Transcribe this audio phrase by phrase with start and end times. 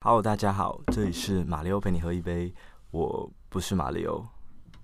[0.00, 2.54] Hello，大家好，这里是马里欧陪你喝一杯。
[2.92, 4.24] 我不是马里欧，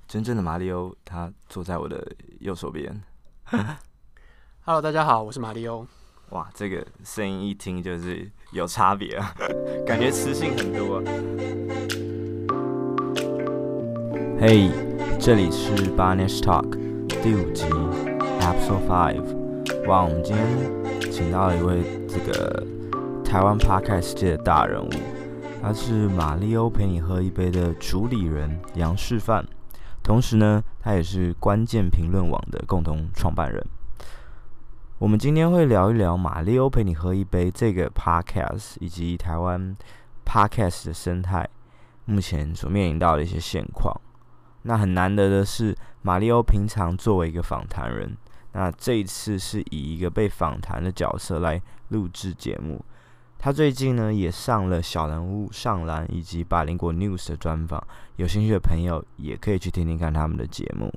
[0.09, 2.05] 真正的马里欧他坐在我的
[2.41, 3.01] 右手边。
[4.67, 5.87] Hello，大家好，我是马里欧。
[6.31, 9.33] 哇，这个声音一听就是有差别啊，
[9.87, 11.01] 感觉磁性很多。
[14.41, 14.69] 嘿，
[15.21, 16.73] 这里是 Barnett Talk
[17.23, 17.63] 第五集
[18.41, 19.87] Episode Five。
[19.87, 22.67] 哇，我们今天请到了一位这个。
[23.35, 24.89] 台湾 Podcast 界的大人物，
[25.61, 29.45] 他是马里欧陪你喝一杯的主理人杨示范，
[30.05, 33.61] 同时呢，他也是关键评论网的共同创办人。
[35.01, 39.77] 我们今天会聊一聊马里欧陪你喝一杯这个 Podcast 以及台湾
[40.25, 41.49] Podcast 的生态，
[42.05, 44.01] 目前所面临到的一些现况。
[44.63, 48.17] 那很难得的是，马里欧平常作为一个访谈人，
[48.53, 52.81] 那这一次是以一个被访谈的角色来录制节目。
[53.45, 60.91] 他最近呢也上了小人物上篮以及百灵果 News 的专访，有兴趣的朋友也可以去听听看他们的节目。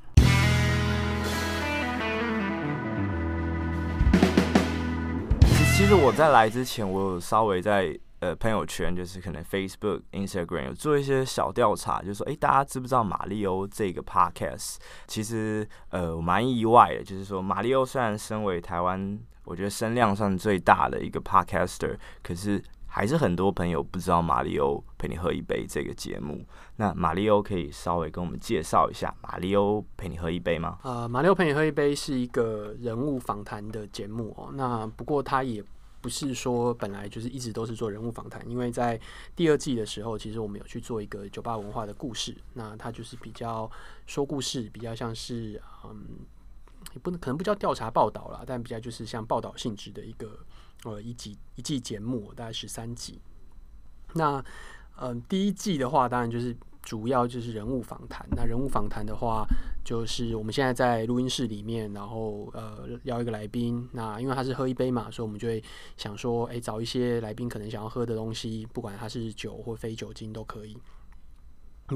[5.75, 14.77] 其实我在来之前，我有稍微在呃朋友圈，就是可能 Facebook、Instagram 有做一些小调查，就是说，哎，大家知不知道马里欧这个 Podcast？
[15.05, 19.19] 其实呃我蛮意外的，就是说马里欧虽然身为台湾。
[19.47, 26.45] 我觉得声量上最大的一个 podcaster，可是还是很多朋友不知道马里欧陪你喝一杯这个节目。
[26.75, 30.77] 那马里欧可以稍微跟我们介绍一下马里欧陪你喝一杯吗？
[30.83, 34.49] 呃，马里欧陪你喝一杯是一个人物访谈的节目哦。
[34.53, 35.63] 那不过它也
[36.01, 38.99] 不是说本来就是一直都是做人物访谈，因为在
[39.33, 42.35] 第二季的时候，其实我们有去做一个酒吧文化的故事。
[42.53, 43.71] 那它就是比较
[44.05, 46.25] 说故事，比较像是嗯。
[46.97, 50.39] 不能可能不叫调查报道啦，但比较就是像报道性质的一个
[50.83, 53.19] 呃一集一季节目，大概十三集。
[54.13, 54.43] 那
[54.99, 58.27] 嗯、第一季的话，当然就是主要就是人物访谈。
[58.31, 59.45] 那人物访谈的话，
[59.85, 63.87] 就是我们现在在录音室里面，然后呃邀一个来宾。
[63.91, 65.63] 那因为他是喝一杯嘛，所以我们就会
[65.97, 70.75] 想说，哎、找一些来宾可能想要喝的东西，不管他是酒或非酒精都可以。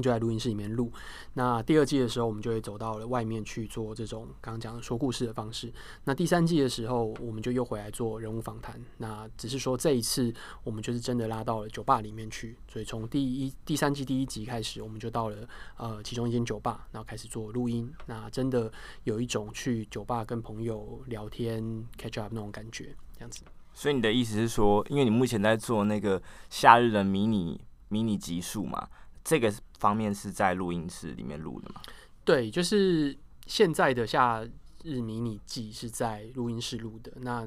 [0.00, 0.90] 就在录音室里面录。
[1.34, 5.72] 那第二季的时候，我们就会走到了外面去做这种刚刚讲的说故事的方式。
[6.04, 8.80] 那第三季的时候，我们就又回来做人物访谈。
[8.98, 10.32] 那只是说这一次，
[10.64, 12.56] 我们就是真的拉到了酒吧里面去。
[12.68, 15.36] 所以从第一、第三季第一集开始，我们就到了
[15.76, 17.92] 呃其中一间酒吧，然后开始做录音。
[18.06, 18.72] 那真的
[19.04, 21.62] 有一种去酒吧跟朋友聊天
[21.98, 23.42] catch up 那种感觉，这样子。
[23.74, 28.88] 所以你的意思是说，因为你目前在做那个夏日的迷你迷你集数嘛？
[29.24, 31.80] 这个方面是在录音室里面录的吗？
[32.24, 33.16] 对，就是
[33.46, 34.44] 现在的夏
[34.82, 37.12] 日迷你季是在录音室录的。
[37.16, 37.46] 那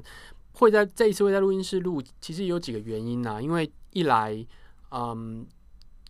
[0.52, 3.40] 会在这一次会在录音室录，其实有几个原因啊。
[3.40, 4.46] 因为一来，
[4.90, 5.46] 嗯，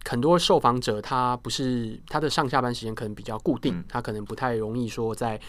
[0.05, 5.41] 很多受访者他不是他的上下班时间可能比较固定，嗯、他可能不太容易说在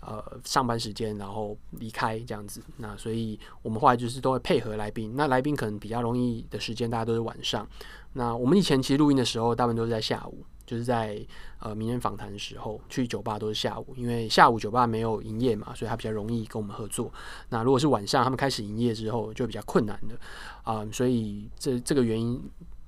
[0.00, 2.62] 呃上班时间然后离开这样子。
[2.78, 5.14] 那所以我们后来就是都会配合来宾。
[5.16, 7.66] 那来宾可能比较容易的时间，大家都是晚上。
[8.12, 11.24] 那我们以前其实录音的时候，大部分都是在下午，就是在
[11.60, 17.12] 呃名人访谈的时候，去酒吧都是下午，因为下午酒吧没有营业嘛，所以他比较容易跟我们合作。
[17.50, 20.18] 那如果是晚上他们开始营业之后，就比较困难的
[20.64, 22.40] 啊、所以这这个原因，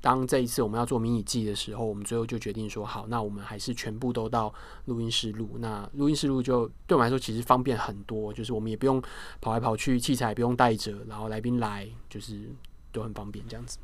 [0.02, 4.52] 当这一次我们要做迷你季的时候，我们最后就决定说，好，那我们还是全部都到
[4.86, 5.56] 录音室录。
[5.60, 9.00] 那录音室录就对我们来说其实方便很多，就是我们也不用
[9.40, 12.50] 跑来跑去，器材也不用带着，然后来宾来就是
[12.90, 13.78] 都很方便这样子。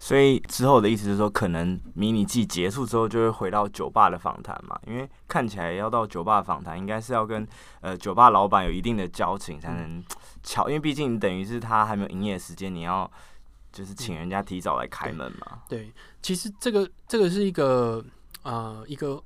[0.00, 4.78] 所以之后的意思是说，可能迷你季结束之后就会回到酒吧的访谈嘛？
[4.86, 7.46] 因为看起来要到酒吧访谈，应该是要跟
[7.80, 10.02] 呃酒吧老板有一定的交情才能
[10.42, 13.10] 巧，因为毕竟等于是他还没有营业时间，你要
[13.72, 15.62] 就是请人家提早来开门嘛。
[15.68, 15.92] 对，
[16.22, 18.04] 其实这个这个是一个
[18.42, 19.22] 呃一个。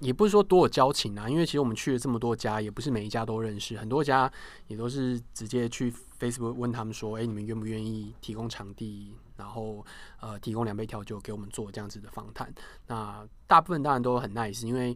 [0.00, 4.30] 也不是说多有交情啊，因为其实我们去了这么多家，也不是每一家都认识，很多家
[4.66, 9.86] 也都是直接去 Facebook 问他们说，哎，你们愿不愿意提供场地，然后
[10.20, 12.52] 呃提供两杯调酒给我们做这样子的访谈。
[12.88, 14.94] 那大部分当然都很 nice，因为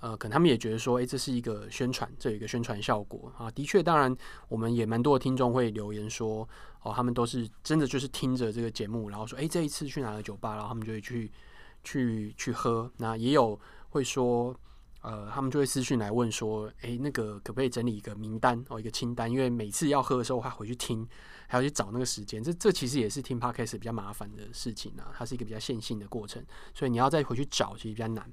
[0.00, 3.50] 呃可能他们也觉得说，哎，这是一个宣传，这有一个宣传效果啊。
[3.50, 4.14] 的确，当然
[4.48, 6.48] 我们也蛮多的听众会留言说，
[6.82, 11.30] 哦，他们都是真的就是听着这个节目，然后说，哎，这一次去哪个酒吧，然后他们就会去
[11.84, 12.90] 去去喝。
[12.96, 13.58] 那也有。
[13.90, 14.54] 会说，
[15.00, 19.30] 呃，他们就会私讯来问说，诶，那个可不可以整理一个名单哦，一个清单？
[19.30, 21.08] 因为每次要喝的时候，还回去听，
[21.46, 22.42] 还要去找那个时间。
[22.42, 26.44] 这这其实也是听 Podcast 比较麻烦的事情啊，它是一个比较线性的过程，
[26.74, 28.30] 所以你要再回去找，其实比较难。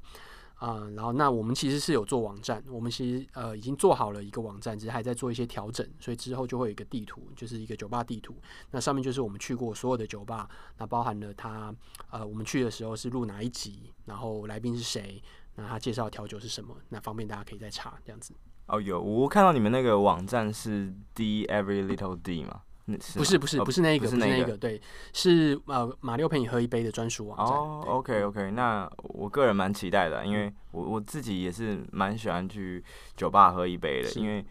[0.63, 8.33] 啊、然后那我们其实是有做网站，我们其实呃已经做好了一个网站，只是还在做一些调整，所以之后就会有一个地图，就是一个酒吧地图。
[8.71, 11.75] 那上面就是我们去过所有的酒吧，那包含了他
[12.09, 15.21] 呃我们去的时候是录哪一集，然后来宾是谁，
[15.55, 18.33] 那他介绍调酒是什么，那方便大家可以再查这样子。
[18.67, 22.61] 哦，有我看到你们那个网站是 D Every Little D 吗？
[22.99, 24.81] 是不是不是不是那个不是那个，那个、对，
[25.13, 27.47] 是呃马六陪你喝一杯的专属网站。
[27.47, 32.83] 哦，OK OK，那我个人蛮期待的，因为我我自己也是蛮喜欢去
[33.15, 34.45] 酒吧喝一杯的，因为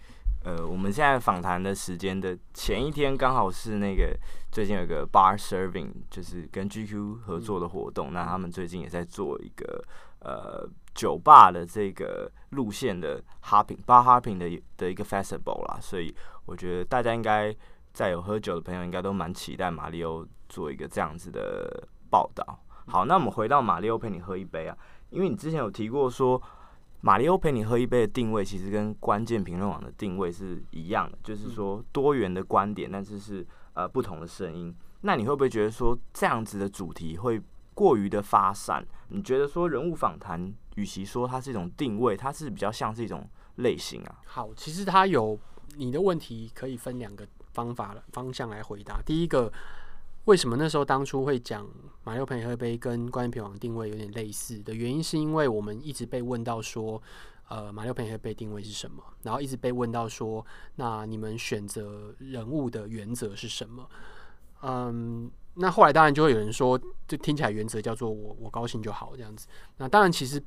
[0.44, 4.16] 呃我们现在访谈的时间的前一天刚好是那个
[4.50, 9.84] 最近有个 Bar Serving，就是跟 GQ 合作的活动，嗯、那他们最近也在做一个
[10.20, 16.14] 呃酒吧的这个路线的 Hopping Bar Hopping 的的一个 Festival 啦，所以
[16.46, 17.54] 我觉得大家应该。
[17.92, 22.44] 在有喝酒的朋友应该都蛮期待马里欧做一个这样子的报道。
[22.86, 24.76] 好，那我们回到马里欧陪你喝一杯啊，
[25.10, 26.40] 因为你之前有提过说，
[27.00, 34.74] 马里欧陪你喝一杯的定位其实跟关键评论网的定位是一样的，就是说多元的观点，但是是呃不同的声音。
[35.02, 37.40] 那你会不会觉得说这样子的主题会
[37.74, 38.84] 过于的发散？
[39.08, 44.18] 你觉得说人物访谈，与其说它是一种定位，它是比较像是一种类型啊？
[44.24, 45.38] 好，其实它有
[45.76, 47.26] 你的问题可以分两个。
[47.52, 49.00] 方法了方向来回答。
[49.02, 49.52] 第一个，
[50.24, 51.68] 为什么那时候当初会讲
[52.04, 57.00] 马六陪你喝杯跟关键评论网定位有点类似的原因，是因为我们一直被问到说，
[57.48, 59.02] 呃，马六陪你喝杯定位是什么？
[59.22, 60.44] 然后一直被问到说，
[60.76, 63.88] 那你们选择人物的原则是什么？
[64.62, 69.48] 嗯，那后来当然就会有人说，这听起来原则叫做我我高兴就好这样子。
[69.78, 70.40] 那当然，其实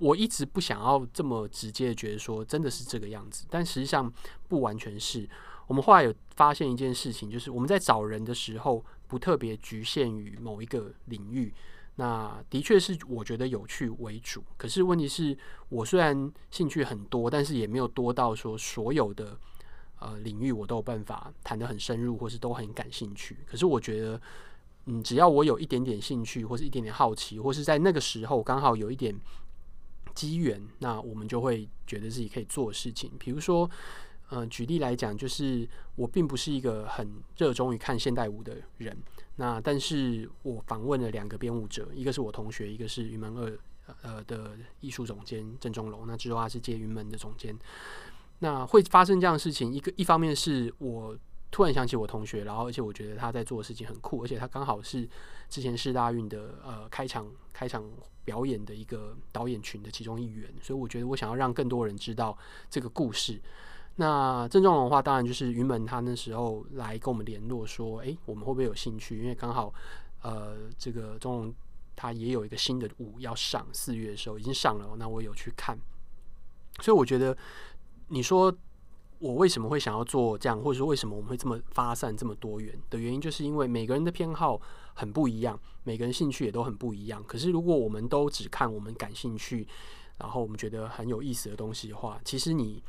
[0.00, 4.12] 我一直不想要这么直接的觉得说真的是这个样子，但实际上
[4.46, 5.28] 不完全是。
[5.70, 11.54] 我们后来有发现一件事情，就是我们在找人的时候，不特别局限于某一个领域。
[11.94, 15.36] 那的确是我觉得有趣为主，可是问题是
[15.68, 19.38] 我虽然兴趣很多，但是也没有多到说所有的
[20.00, 23.36] 呃领域我都有办法谈得很深入，或是都很感兴趣。
[23.46, 24.20] 可是我觉得，
[24.86, 29.16] 嗯，只要我有一点点兴趣，或是一点点好奇，或是在那个时候刚好有一点
[30.16, 33.70] 机缘，那我们就会觉得自己可以做事情，比如说。
[34.32, 38.96] 嗯、举例来讲，就是我并不是一个很热衷于看现代舞的人。
[39.36, 43.58] 那但是我访问了两个编舞者，一个是我同学，一个是云门二
[44.02, 46.06] 呃的艺术总监郑中龙。
[46.06, 47.58] 那之后他是接云门的总监。
[48.38, 51.16] 那会发生这样的事情，一个一方面是我
[51.50, 55.08] 突然想起我同学，然后而且我觉得他在做的事情很酷，而且他刚好是
[55.48, 57.84] 之前世大运的呃开场开场
[58.24, 62.38] 表演的一个导演群的其中一员，所以我觉得我想要让更多人知道
[62.70, 63.40] 这个故事。
[64.00, 69.20] 那郑中龙的话，当然就是云门他那时候来跟我们联络说，诶、我们会不会有兴趣？
[69.20, 69.70] 因为刚好，
[70.22, 71.54] 呃，这个中龙
[71.94, 75.78] 他也有一个新的舞要上，四月的时候已经上了，那我有去看。
[76.80, 77.36] 所以我觉得，
[78.08, 78.50] 你说
[79.18, 84.58] 我为什么会想要做这样，或者说为什么我们会这么发散、这么多元的原因，就是因为每个人的偏好
[84.94, 87.22] 很不一样，每个人兴趣也都很不一样。
[87.24, 89.68] 可是如果我们都只看我们感兴趣，
[90.16, 92.82] 然后我们觉得很有意思的东西的话，其实你。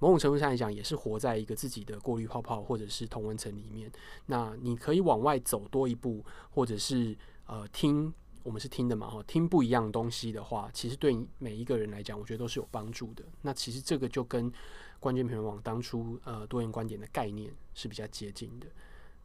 [0.00, 3.90] 某种程度上来讲，也是活在一个自己的过滤泡泡或者是同温层里面。
[4.26, 7.16] 那你可以往外走多一步，或者是
[7.46, 8.12] 呃听，
[8.44, 13.24] 我们是听的嘛，哈，听不一样东西的话，其实对每一个人来讲，我觉得都是有帮助的。
[13.42, 14.52] 那其实这个就跟
[15.00, 18.66] 关键评论网当初呃多元观点的概念是比较接近的。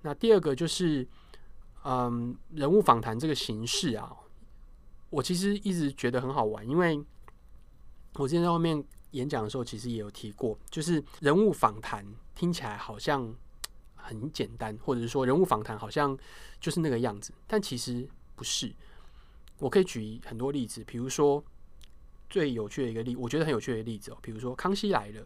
[0.02, 1.08] 那第二个就是，
[1.84, 4.12] 嗯，人物访谈这个形式啊，
[5.12, 7.00] 我其实一直觉得很好玩，因为
[8.16, 8.84] 我之前在外面。
[9.14, 12.06] 演讲的时候其实也有提过，就是人物访谈
[12.36, 13.34] 听起来好像
[13.96, 16.16] 很简单，或者是说人物访谈好像
[16.60, 18.72] 就是那个样子，但其实不是。
[19.60, 21.42] 我可以举很多例子，比如说
[22.30, 25.22] 最有趣的一个例，我觉得很有趣的例子哦，比如说《康熙来了》，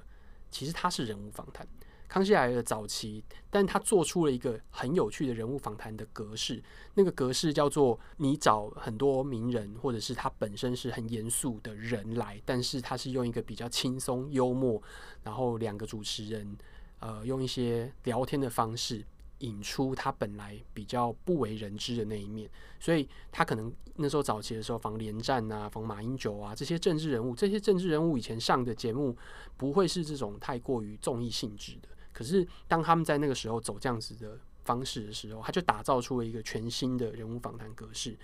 [0.51, 1.67] 其实它是人物访谈。
[2.07, 6.63] 康熙来了早期，但他做出了一个很有趣的人物访谈的格式。
[6.93, 14.81] 那个格式叫做：你找很多名人，或者是他本身是很严肃的人来，但是他是用一个比较轻松幽默，
[15.23, 16.57] 然后两个主持人，
[16.99, 19.03] 呃，用一些聊天的方式，
[19.39, 22.49] 引出他本来比较不为人知的那一面。
[22.79, 29.15] 所以他可能那时候早期的时候防连战啊，防马英九啊这些政治人物，这些政治人物以前上的节目
[29.57, 31.89] 不会是这种太过于综艺性质的。
[32.17, 38.17] 可是，当他们在那个时候走这样子的方式的时候，他就打造出了一个全新的人物访谈格式。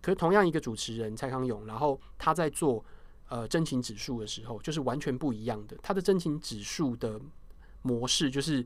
[0.00, 2.84] 可是，同样一个主持人蔡康永，然后他在做
[3.28, 5.76] 呃真情指数的时候，就是完全不一样的。
[5.82, 7.20] 他的真情指数的
[7.82, 8.64] 模式就是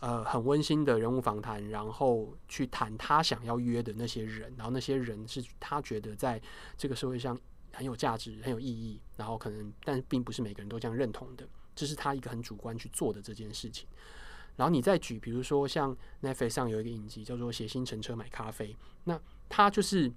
[0.00, 6.38] 呃很温馨的人物访谈，然后去谈他想要约的那些人，然后那些人是他觉得在
[6.76, 7.34] 这个社会上
[7.72, 13.86] 很有价值、很有意义，然后可能，但并不是每个人都这样认同的，这是他一个很主观去做的这件事情。
[14.56, 18.72] 然后你再举，比如说像 Netflix 上有一个影集叫做《写星乘车买咖啡》，
[19.04, 20.10] 那他就是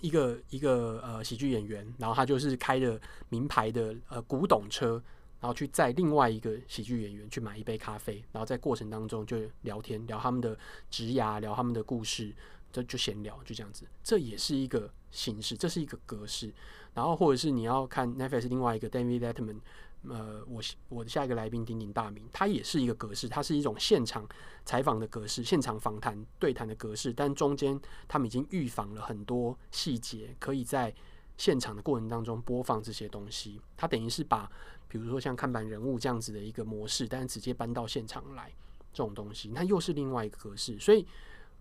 [0.00, 5.02] 一个一个呃喜剧演员，然后他就是开着名牌的呃古董车，
[5.40, 10.58] 然后去载另外一个喜剧演员去买一杯咖啡，然后在过程当中就聊天，聊他们的
[10.90, 12.34] 职涯，聊他们的故事。
[12.72, 16.52] 就就闲聊，就这样子，这也是一个形式，这是一个格式。
[16.92, 19.60] 然后或者是你要看 Netflix 另外一个 David Letterman，
[20.08, 24.26] 呃，我我的下一个来宾鼎鼎大名，它也是一个格式，它是一种现场
[24.64, 30.94] 采访的格式，现场访谈对谈的格式，但中间他们已经预防了很多细节，可以在
[31.36, 33.60] 现场的过程当中播放这些东西。
[33.76, 34.50] 它等于是把，
[34.88, 38.52] 比如说像看板人物这样子的一个模式，但是直接搬到现场来，
[38.92, 41.06] 这种东西，那又是另外一个格式，所以。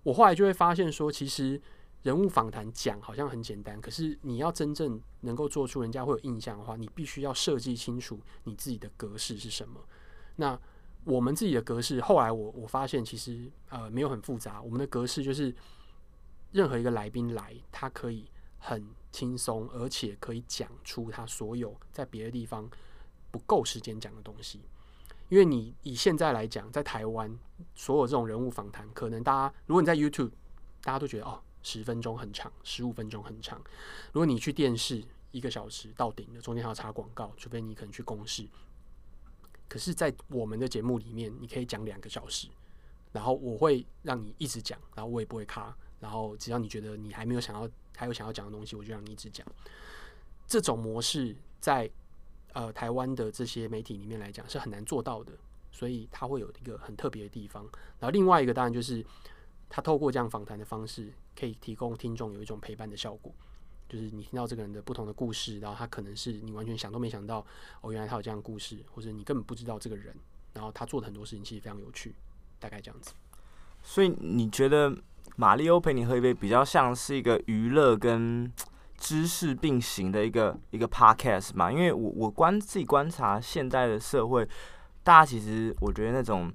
[0.04, 1.60] 我后来就会发现说，其实
[2.06, 9.84] 人物访谈讲好像很简单，可是你要真正能够做出人家会有印象的话，你必须要设计清楚你自己的格式是什么。
[10.36, 10.56] 那
[11.04, 15.52] 我们自己的格式，后来我我发现其实呃没有很复杂，我们的格式就是
[16.52, 22.70] 任何一个来宾来，他可以很轻松，而且可以讲出他所有在别的地方
[23.32, 24.62] 不够时间讲的东西。
[25.30, 27.36] 因为你以现在来讲，在台湾
[27.74, 30.30] 所有这种人物访谈，可能大家如果你在 YouTube，
[30.84, 33.60] 大家都觉得哦，十分钟很长，十五分钟很长。
[34.14, 38.48] 如果你去电视，一个小时到顶的，中间还要插广告，除非你可能去公视。
[39.68, 42.48] 可是，在我们的节目里面，你可以讲两个小时，
[43.12, 49.46] 然后我会让你一直讲，然后我也不会卡，然后只要你觉得你还没有想要，还有想要讲的东西，我就让你一直讲。
[50.46, 51.90] 这种模式在。
[52.56, 55.34] 呃，台湾的这些媒体里面来讲是很难做到的，
[55.74, 57.62] 所以它会有一个很特别的地方。
[58.00, 59.06] 然后另外一个当然就是，
[59.68, 63.34] 他透过这样访谈的方式，可以提供听众有一种陪伴的效果，
[63.90, 67.46] 就是你听到这个人的不同的故事，然后他可能是你完全想都没想到，
[67.82, 70.16] 哦，原来他有这样故事，或者你根本不知道这个人，
[70.54, 72.16] 然后他做的很多事情其实非常有趣，
[72.60, 73.14] 大概这样子。
[73.84, 74.96] 所以你觉得
[75.36, 78.52] 马里欧陪你喝一杯比较像是一个娱乐跟？
[78.98, 84.48] 知识并行的一个一个 podcast 嘛，因为我我观自己观察现代的社会，
[85.04, 86.50] 大家其实我觉得那种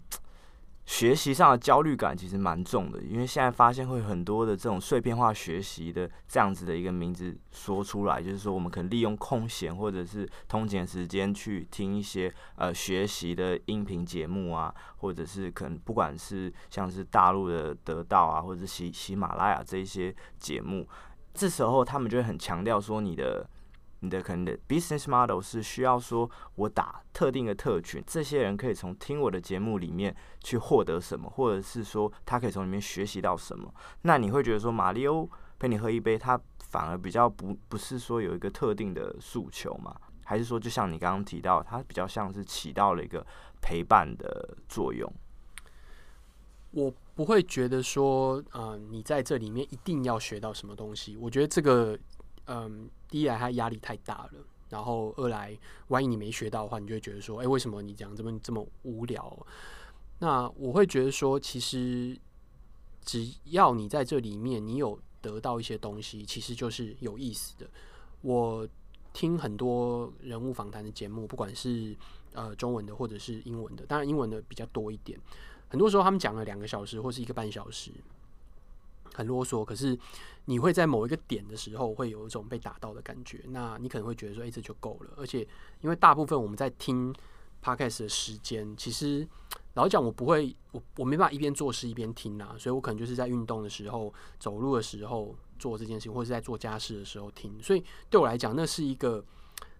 [0.90, 20.88] 学习上的焦虑感其实蛮重的，因为现在发现会很多的这种碎片化学习的这样子的一个名字说出来，就是说我们可能利用空闲或者是通勤时间去听一些呃学习的音频节目啊，或者是可能不管是像是大陆的得到啊，或者是喜喜马拉雅这一些节目。
[21.32, 23.48] 这时候他们就会很强调说，你的
[24.00, 33.72] 你的可能的 business model 是需要说，我打特定的特权，这些人可以从听我的节目里面去获得什么，或者是说他可以从里面学习到什么。
[34.02, 35.28] 那你会觉得说，马里欧
[35.58, 36.40] 陪你喝一杯，他
[36.70, 39.94] 反而比较不不是说有一个特定的诉求嘛？
[40.24, 43.26] 还是说，就像你刚刚提到，他比较像是起到了一个
[43.60, 45.12] 陪伴的作用？
[46.70, 51.16] 我不会觉得说，嗯、呃，你在这里面一定要学到什么东西。
[51.16, 51.98] 我觉得这个，
[52.52, 54.32] 嗯、第一来他压力太大了，
[54.68, 59.46] 然后二来，万一你没学到的话，你就会觉得说，哎，为什么你讲这么这么无聊？
[60.18, 62.18] 那我会觉得说，其实
[63.04, 67.70] 只要你在这里面，你有得到一些东西，其实就是有意思的。
[68.20, 68.68] 我
[69.12, 71.96] 听很多人物访谈的节目，不管是
[72.32, 75.18] 呃中文的或者是英文的，当然英文的比较多一点。
[75.68, 77.92] 很多时候他们讲了两个小时或是一个半小时，
[79.20, 79.64] 很啰嗦。
[79.64, 79.96] 可是
[80.46, 83.44] 你会在某一个点的时候，会有一种被打到的感觉。
[83.48, 85.46] 那你可能会觉得说：“哎，这就够了。”而且
[85.80, 87.14] 因为大部分我们在听
[87.62, 89.26] podcast 的时间，其实
[89.74, 92.56] 老讲，我不会，我我没办法一边做事一边听啊。
[92.58, 97.62] 所以我可能就是在运动的时候、走路的时候做这件事情，或者是在做家事的时候听。
[97.62, 99.24] 所以对我来讲，那是一个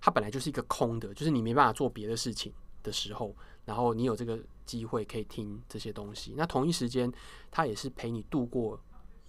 [0.00, 3.34] 它本来就是一个空的，就是你没办法做别的事情的时候。
[3.66, 7.12] 然后你有这个机会可以听这些东西，那同一时间，
[7.50, 8.80] 它也是陪你度过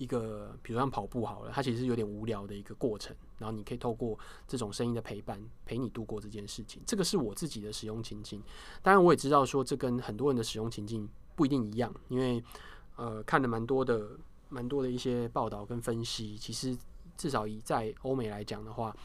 [0.01, 3.15] 一个，比如像跑步好了，它其实是有点无聊的一个过程。
[3.37, 4.17] 然后你可以透过
[4.47, 6.81] 这种声音的陪伴，陪你度过这件事情。
[6.87, 8.41] 这个是我自己的使用情境。
[8.81, 12.43] 当然，我也知道说这跟很多人的使用情境不一定一样，因为
[12.95, 14.17] 呃看了蛮多的、
[14.49, 16.35] 蛮多的一些报道跟分析。
[16.35, 16.75] 其实
[17.15, 18.95] 至少以在欧美来讲的话，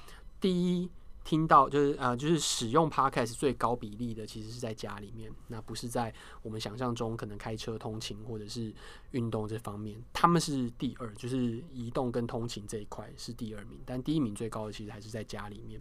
[0.40, 0.50] 第
[0.80, 0.90] 一。
[1.26, 8.72] 听到就是呃，就是使用 Podcast 最高比例的，其实是在家里面，那不是在我们想象中可能开车通勤或者是
[9.10, 15.80] 运动这方面，他们是第二，就是移动跟通勤这一块是第二名，但第一名最高的其实还是在家里面。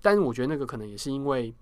[0.00, 1.52] 但是我觉得那个可能也是因为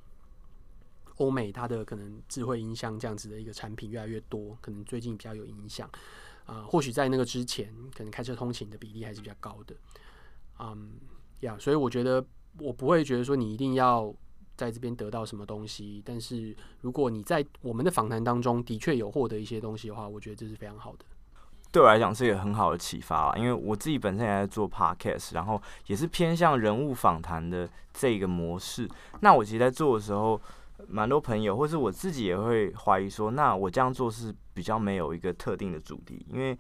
[1.17, 5.91] 欧美它的可能智慧音箱这样子的一个产品越来越多，可能最近比较有影响
[6.45, 6.63] 啊。
[6.63, 9.75] 或许在那个之前，可能开车通勤的比例还是比较高的，
[10.61, 10.93] 嗯。
[11.41, 12.25] 呀，所以我觉得
[12.59, 14.13] 我不会觉得说你一定要
[14.57, 21.05] 在这边得到什么东西，但是如果你在我们的访谈当中的确有获得一些东西的话，我觉得这是非常好的。
[21.73, 28.89] 对我来讲是一个很好的启发，因为我自己本身也在做 podcast，然后也是偏向人物访谈的这个模式。
[29.21, 30.41] 那我其实，在做的时候，
[30.89, 36.57] 蛮多朋友或是我自己也会怀疑说，那我这样做是比较没有一个特定的主题，因为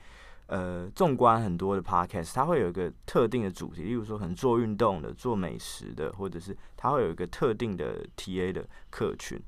[0.46, 9.40] 呃，纵观很多的 podcast，它会有一个特定的主题，例如说可能做运动的、做美食的，或者是它会有一个特定的 TA 的客群。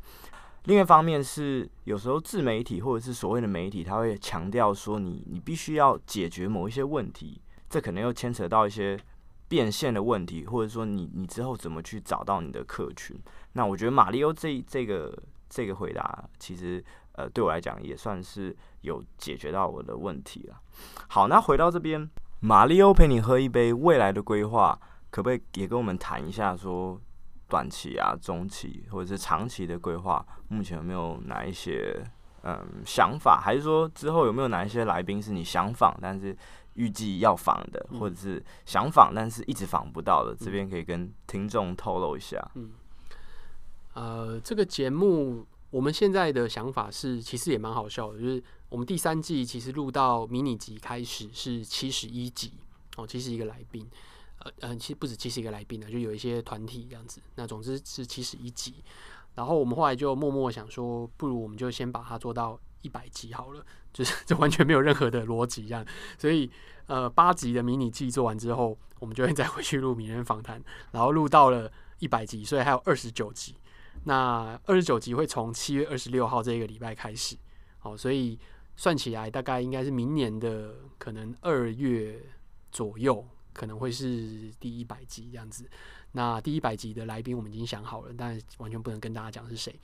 [0.65, 7.41] 另一方面是，有时候自媒体或者是所谓的媒体，他会强调说你你必须要解决某一些问题，
[7.71, 8.99] 这可能又牵扯到一些
[9.47, 13.19] 变现的问题，或者说你你之后怎么去找到你的客群。
[13.53, 15.17] 那我觉得马里欧这这个
[15.49, 16.85] 这个回答，其实
[17.19, 20.61] 呃对我来讲也算是有解决到我的问题了。
[21.09, 22.09] 好，那回到这边，
[22.41, 24.79] 马里欧陪你喝一杯，未来的规划
[25.11, 27.01] 可不可以也跟我们谈一下说？
[27.51, 31.99] 短期啊、中期或者是长期的规划，目前有没有哪一些
[32.43, 33.41] 嗯想法？
[33.41, 36.37] 还是说之后有没有哪一些来宾是你想访，但是
[36.75, 40.35] 预计要访的，嗯、或者是想访但是一直访不到的？
[40.35, 42.39] 嗯、这边可以跟听众透露一下。
[42.55, 42.73] 嗯，
[43.95, 52.53] 呃，这个节目我们现在的想法是，其实也蛮好笑的，就是我们第三季其实录到迷你集开始是七十一集
[52.97, 53.87] 哦，其实一个来宾。
[54.41, 57.21] 呃嗯，其实不止七十一个来宾呢，就有一些团体这样子。
[57.35, 58.77] 那总之是七十一集，
[59.35, 65.85] 然后我们后来就默默想说，不如我们就先把它做到一百集好了，就是 这完全没有任何的逻辑这样。
[66.17, 66.49] 所以
[66.87, 73.57] 呃，八集的迷你季做完之后，我们就会再回去录名人访谈，然后录到了一百集，所以还有二十九集。
[74.09, 77.37] 那二十九集会从七月二十六号这个礼拜开始，
[77.79, 78.39] 好，所以
[78.75, 82.21] 算起来大概应该是明年的可能二月
[82.73, 83.23] 左右。
[83.51, 85.69] 可能会是第一百集这样子，
[86.13, 89.75] 那第一百集的来宾我们已经想好了，但完全不能跟大家讲是谁。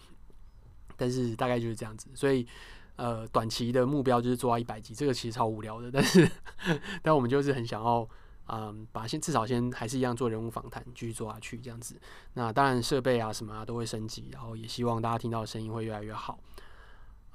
[0.96, 2.46] 但是大概就是这样子，所以
[2.94, 6.30] 呃，短期的目标就是做到一百集，这个其实超无聊的，但是
[7.02, 8.08] 但我们就是很想要，
[8.48, 12.00] 嗯，把先至少先还是一样做人物访谈，继续做下去这样子。
[12.34, 16.38] 那当然设备啊什么啊都会升级，然后也希望大家听到的声音会越来越好，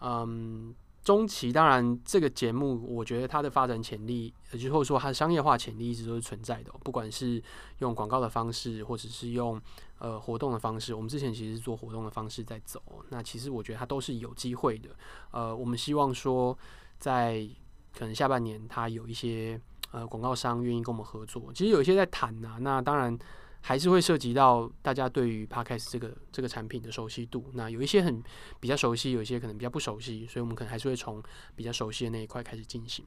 [0.02, 0.74] 嗯。
[1.02, 6.72] 中期当然，这个节目我觉得它的发展潜力，也就是说它的商业化潜力一直都是存在的。
[6.84, 7.41] 不管是
[7.80, 9.60] 用广告的方式，或者是用
[9.98, 12.84] 呃活动的方式，我们之前其实是做活动的方式在走。
[13.10, 14.89] 那其实我觉得它都是有机会的。
[15.32, 16.56] 呃，我们希望说，
[17.00, 17.50] 在
[17.98, 19.60] 可能下半年，它有一些
[19.91, 21.52] 呃广告商愿意跟我们合作。
[21.54, 22.58] 其实有一些在谈呐、啊。
[22.60, 23.17] 那当然。
[23.62, 27.52] 还是会涉及到大家对于 Podcast 这个这个产品的熟悉度。
[27.56, 28.23] 那有一些很
[28.58, 31.21] 比较熟悉，有一些可能比较不熟悉，所以我们可能还是会从
[31.58, 33.06] 比较熟悉的那一块开始进行。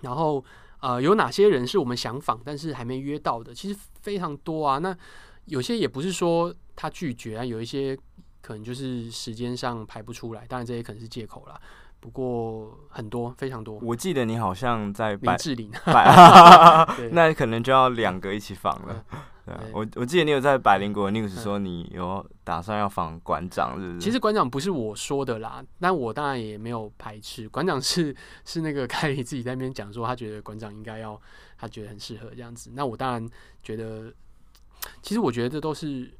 [0.00, 0.44] 然后
[0.80, 3.54] 呃，有哪些人是我们想访但是还没约到的？
[3.54, 4.78] 其实非常多啊。
[4.78, 4.94] 那
[5.44, 7.96] 有些也不是说他拒绝啊，有一些
[8.42, 11.60] 可能就是时间上排不出来，当然这也可能是借口啦。
[12.00, 15.70] 不过很多非常多，我记得你好像在林志玲，
[17.10, 19.04] 那可能就要两个一起访了。
[19.44, 24.00] 对啊，我我记得你有在百灵国 news 说你有打算要访馆长，是不是？
[24.00, 27.48] 其实馆长不是我说的啦，但我当然也没有排斥。
[27.48, 31.20] 馆长是 是那个凯莉自己在那边讲说，他觉得馆长应该要，
[31.56, 32.70] 他觉得很适合这样子。
[32.74, 33.26] 那我当然
[33.62, 34.12] 觉得，
[35.02, 36.12] 其实我觉得这都是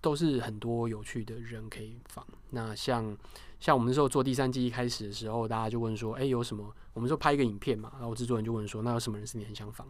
[0.00, 2.24] 都是很多有趣的人可以访。
[2.50, 3.14] 那像。
[3.60, 9.86] 像我们那时候做第三季一开始的时候，大家就问说：“哎、欸，有什么？”我们说拍一个影片嘛，然后制作人就问说：“那有什么人是你很想访？”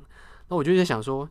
[0.49, 1.29] 那我就在想说，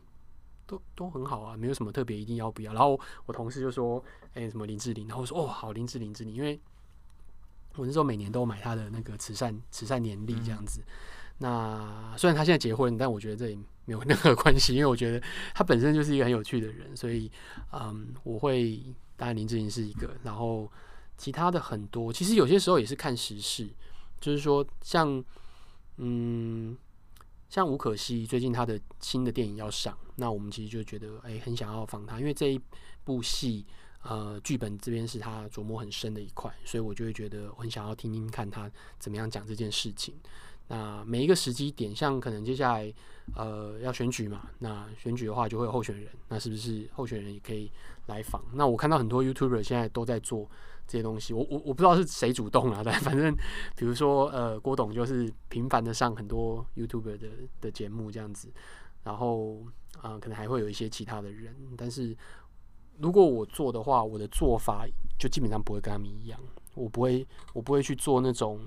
[0.66, 2.72] 都都很好啊，没有什么特别一定要不要。
[2.72, 6.58] 然后我同事就说：“哎、欸，什么林志玲？”然后我说：“哦，好，林志玲，志玲，因为
[7.76, 10.80] 我那时候每年都买她的那个慈善慈善年历这样子。
[10.80, 10.86] 嗯、
[11.38, 15.22] 那虽然她现在结婚，但我觉得这也没有任何关系，因为我觉得
[15.54, 17.30] 她本身就是一个很有趣的人，所以
[17.72, 18.82] 嗯，我会
[19.16, 20.66] 当然林志玲是一个，然后。
[21.20, 23.68] 其他的很多，其实有些时候也是看时事，
[24.18, 25.22] 就是说像，
[25.98, 26.74] 嗯，
[27.50, 32.58] 像吴可熙最近他的新的电影要上，那我们其实就觉得，哎、很想要访他，因为这一
[33.04, 33.66] 部戏，
[34.02, 40.14] 呃，剧本这边是他琢磨很深的一块，所以我就会觉得我很想要听听看他怎么样讲这件事情。
[40.68, 42.90] 那每一个时机点，像可能接下来，
[43.34, 47.70] 呃，要选举嘛，那选举的话就会有候选人，那是不是候选人也可以
[48.06, 48.42] 来访？
[48.54, 50.48] 那我看到很多 YouTuber 现在都在做。
[50.90, 53.32] 这些东西，我我我不知道是谁主动啊，但反正
[53.76, 57.28] 比如说呃，郭董就是频繁的上很多 YouTube 的
[57.60, 58.52] 的节目这样子，
[59.04, 59.58] 然后
[60.02, 62.16] 啊、可能还会有一些其他的人，但是
[62.98, 64.84] 如果我做的话，我的做法
[65.16, 66.40] 就基本上不会跟他们一样，
[66.74, 68.58] 我不会我不会去做那种，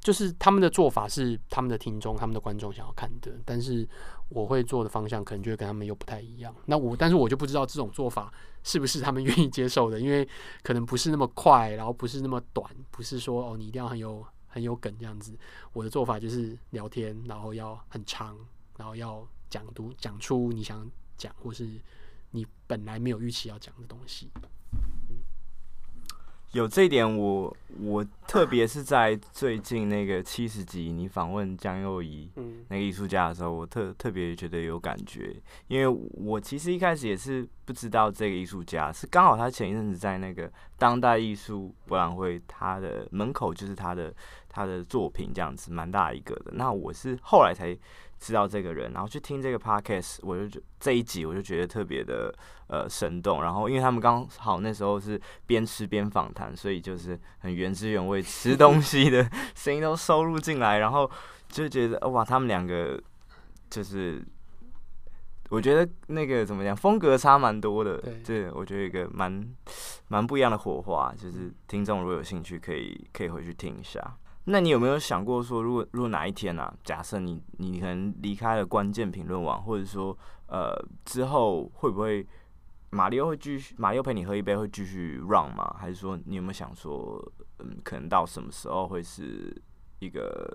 [0.00, 3.88] 就是他们的做法是他们的听众、他们的观众想要看的，但是
[4.28, 6.54] 我会做的方向可能就会跟他们又不太一样。
[6.66, 10.28] 那我，但是我就不知道这种做法是不是他们 愿意接受的，因为
[10.62, 15.36] 可能不是那么快，然后不是那么短，不是说哦，你一定要很有很有梗这样子。
[15.72, 18.36] 我的做法就是聊天，然后要很长，
[18.76, 21.68] 然后要讲读讲出你想讲或是
[22.30, 24.30] 你本来没有预期要讲的东西。
[26.52, 27.42] 有这一点我，
[27.80, 32.30] 我我特别是在最近那个七十集你访问江幼仪
[32.68, 44.14] 那个艺术家的时候，我特特别觉得有感觉，因为我其实一开始也是不知道这个艺术家，是刚好他前一阵子在那个当代艺术博览会，他的门口就是他的
[44.48, 46.52] 他的作品这样子，蛮大一个的。
[46.54, 47.76] 那我是后来才
[48.18, 52.34] 知道这个人，然后去听这个 podcast，我就觉这一集我就觉得特别的
[52.66, 53.42] 呃生动。
[53.42, 61.10] 然后因为他们刚好那时候是边吃边访谈，所以就是很原汁原味吃东西的声音都收录进来，然后
[61.48, 63.00] 就觉得哇，他们两个
[63.70, 64.22] 就是
[65.50, 67.98] 我觉得那个怎么讲，风格差蛮多的。
[67.98, 69.42] 对，对，我觉得一个蛮
[70.08, 74.00] 蛮不一样的火花，就是听众如果有兴趣，可以可以回去听一下。
[74.50, 82.26] 那你有没有想过说，如果如果哪一天啊，假设你你可能离开了关键评论网，或者说呃之后会不会
[82.88, 85.76] 马里奥会继续马里奥陪你喝一杯会继续 run 吗？
[85.78, 87.22] 还是说你有没有想说，
[87.58, 89.54] 嗯，可能到什么时候会是
[89.98, 90.50] 一个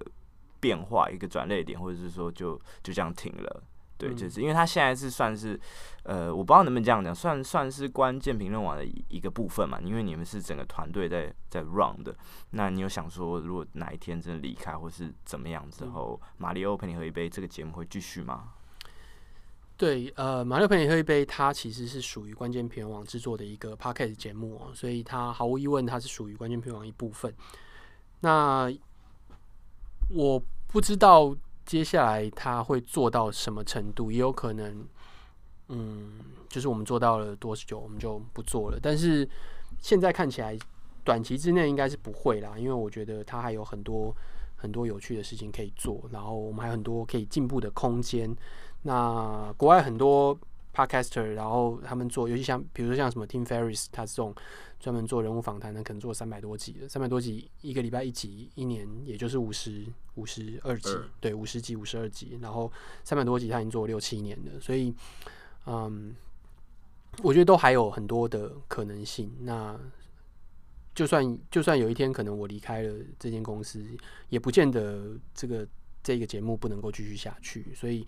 [0.59, 3.63] 变化，一个转捩点，或者是说就就这样停了？
[3.95, 5.57] 对，就是因为他现在是算是，
[6.03, 9.79] 呃，我不知道能不能这样讲，算算是关键评论网的一个部分嘛。
[9.81, 12.13] 因为你们是整个团队在在 run 的，
[12.49, 18.49] 那你有想说，如果哪一天真的离开，或是怎么样之后，马里欧陪你喝一杯这个节目会继续吗？
[19.77, 27.33] 对，呃，马里欧陪你喝一杯，它其实是属于关键评论网制作的一个 podcast 节目哦，所以它毫无疑问，它是属于关键评论网一部分。
[28.19, 28.69] 那
[30.09, 31.33] 我不知道。
[31.65, 34.11] 接下来他会做到什么程度？
[34.11, 34.87] 也有可能，
[35.69, 38.79] 嗯，就是我们做到了多久，我们就不做了。
[38.81, 39.27] 但是
[39.79, 40.57] 现在看起来，
[41.03, 44.15] 短期之内应该是不会啦，因为我觉得他还有很多
[44.55, 48.35] 很多有趣的事情可以做，然后我们还有很多可以进步的空间。
[48.83, 50.37] 那国外很多
[50.73, 54.33] podcaster，然后他们做，尤其像比如说像什么 Tim Ferriss，他这种。
[54.79, 60.89] 专门做人物访谈的，可能做三百多集的，三百多集一个礼拜一集，一年也就是五十五十二集，
[61.21, 62.69] 对，五十集五十二集，然后
[63.01, 64.93] 三百多集他已经做了六七年了，所以，
[65.67, 66.13] 嗯，
[67.21, 69.31] 我觉得都还有很多的可能性。
[69.39, 69.79] 那
[70.93, 73.81] 就算就算有一天可能我离开了这间公司，
[74.27, 75.65] 也不见得这个
[76.03, 77.73] 这个节目不能够继续下去。
[77.73, 78.05] 所以，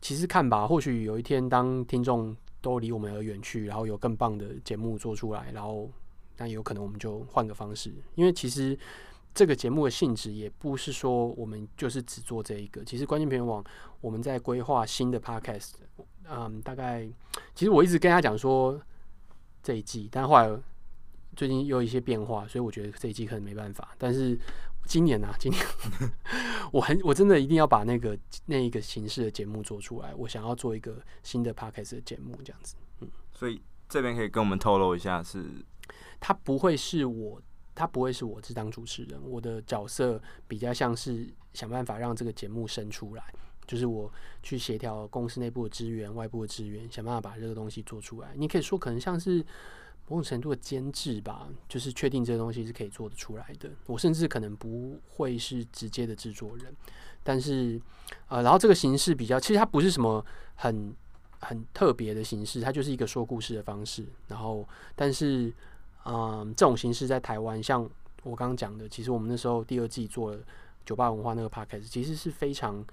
[0.00, 2.36] 其实看吧，或许有一天当听众。
[2.62, 5.88] 都离我们而远去，然后有更棒的节目做出来，然后
[6.36, 8.76] 那有可能我们就换个方式，因为其实
[9.32, 12.82] 这个节目的性质也不是说我们就是只做这一个。
[12.82, 13.64] 其实关键评论网
[14.00, 15.74] 我们在规划新的 podcast，
[16.28, 17.06] 嗯，大概
[17.54, 18.80] 其实我一直跟他讲说
[19.62, 20.50] 这一季，但后来
[21.36, 23.94] 最近又有一些变化，所以我觉得这一季可能没办法。
[23.96, 24.36] 但是
[24.86, 25.66] 今年啊，今年
[26.72, 30.14] 我很我真的一定要把那个那一个形式的节目做出来。
[30.14, 32.76] 我想要做一个新的 podcast 的节目，这样子。
[33.00, 35.48] 嗯，所以这边可以跟我们透露一下是，是
[36.20, 37.42] 他不会是我，
[37.74, 43.24] 他不会是我是当主持人，我的角色比较像是想办法让这个节目生出来，
[43.66, 44.10] 就是我
[44.42, 48.32] 去协调公司内部的资源、外部的资源，想办法把这个东西做出来。
[48.36, 49.44] 你可以说可能像是。
[50.08, 53.68] 某种程度的监制吧，就是确定这个东西是可以做得出来的。
[53.86, 56.72] 我甚至可能不会是直接的制作人，
[57.24, 57.80] 但是
[58.28, 60.94] 呃，然后这个形式比较，其实它不是什么很
[61.40, 64.06] 很特别的形式，它就是一个说故事的方式。
[64.28, 65.52] 然后，但是
[66.04, 67.82] 嗯、这种形式在台湾，像
[68.22, 70.40] 我刚刚讲的，其实我们那时候第二季做了
[70.84, 72.84] 酒吧文化那个 podcast，其实是非常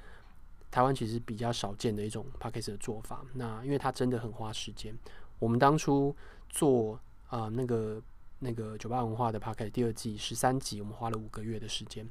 [0.71, 3.23] 台湾其实比较少见的一种 podcast 的做法。
[3.36, 4.97] 那因为它真的很花时间，
[5.38, 6.15] 我们当初。
[6.53, 7.99] 做啊、那个
[8.39, 12.07] 那个酒吧文化的 podcast 第二季十三集，我们花了五个月的时间。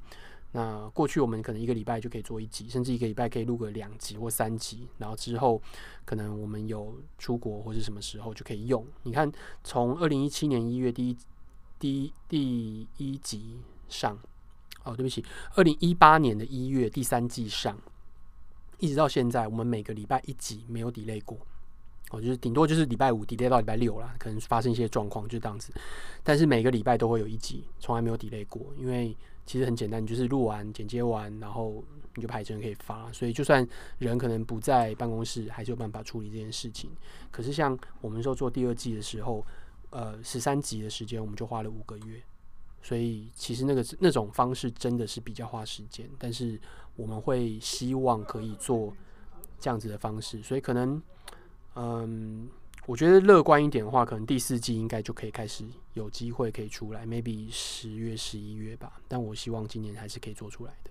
[0.50, 4.86] 那过去我们可能一个礼拜就可以做一集，甚至一个礼拜可以录个两集或三集。
[4.98, 5.62] 然后之后
[6.04, 8.84] 可能我们有出国或是什么时候就可以用。
[9.04, 9.30] 你看，
[9.62, 11.16] 从二零一七年一月第一
[11.78, 14.18] 第一第一集上，
[14.84, 15.24] 哦，对不起，
[15.54, 17.78] 二零一八年的一月第三季上，
[18.78, 21.38] 一直到现在，我们每个礼拜一集没有 delay 过。
[22.12, 25.72] 哦就是顶多就是礼拜五 delay 到礼拜六啦，可能发生一些状况，就这样子。
[26.22, 28.62] 但是每个礼拜都会有一集，从来没有 delay 过。
[28.76, 31.82] 因为其实很简单，你就是录完、剪接完，然后
[32.14, 33.10] 你就排成可以发。
[33.12, 33.66] 所以就算
[33.98, 36.90] 人可能不在办公室，还是有办法处理这件事情。
[37.30, 39.42] 可是像我们说做第二季的时候，
[39.88, 42.22] 呃，十三集的时间我们就花了五个月。
[42.82, 46.60] 所以其实那个那种方式真的是比较花时间，但是
[46.94, 48.92] 我们会希望可以做。
[49.58, 51.00] 这样子的方式，所以可能
[51.76, 52.48] 嗯。
[52.86, 58.94] 我觉得乐观一点的话，可能第四季应该就可以开始有机会可以出来，maybe 十月、十一月吧。
[59.06, 60.90] 但我希望今年还是可以做出来的。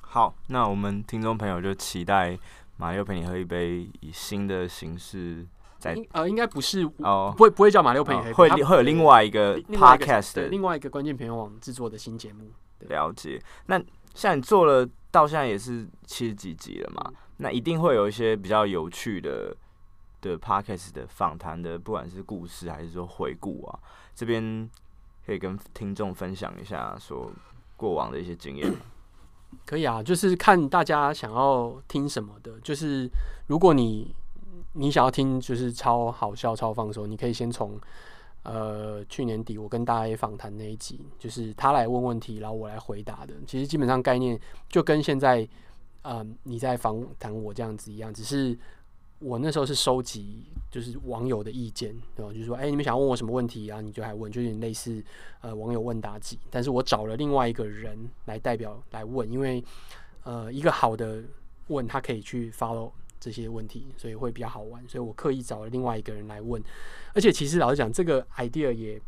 [0.00, 2.36] 好，那我们听众朋友就期待
[2.78, 5.46] 马六陪你喝一杯，以新的形式
[5.78, 12.50] 在呃，应该不是哦，不会不会叫马六陪你喝会会有另外一个 podcast 的另外一个关键朋友网制作的新节目。
[12.88, 13.40] 了解。
[13.66, 13.80] 那
[14.16, 17.04] 像你做了到现在也是七十几集了嘛？
[17.06, 19.56] 嗯、那一定会有一些比较有趣的。
[20.20, 23.78] 的 podcast 的访谈的，不管是故事还是说回顾啊，
[24.14, 24.68] 这边
[25.24, 27.30] 可以跟听众分享一下，说
[27.76, 28.72] 过往的一些经验。
[29.66, 32.58] 可以啊，就是看大家想要听什么的。
[32.60, 33.08] 就是
[33.48, 34.14] 如果你
[34.74, 37.80] 你想要听，就是超好笑、超放松，你可以先从
[38.44, 43.34] 呃去年底我跟大 A 访谈那一集，就是他来问问题，然后我来回答的。
[43.46, 45.48] 其实基本上概念就跟现在
[46.02, 48.58] 呃你在访谈我这样子一样，只是。
[49.20, 52.32] 我那时候是收集就是网友的意见，对吧？
[52.32, 53.80] 就是说，哎、你们想要问我什么问题啊？
[53.80, 55.04] 你就还问，就有点类似
[55.42, 56.38] 呃网友问答集。
[56.50, 59.62] 但是我找了另外一个人来代表来问，因为
[60.24, 61.22] 呃一个好的
[61.68, 64.82] 问他可以去 follow 这些问题，所以会比较好玩。
[64.88, 66.62] 所以我刻意找了另外一个人来问。
[67.12, 68.98] 而且其实老实讲，这个 idea 也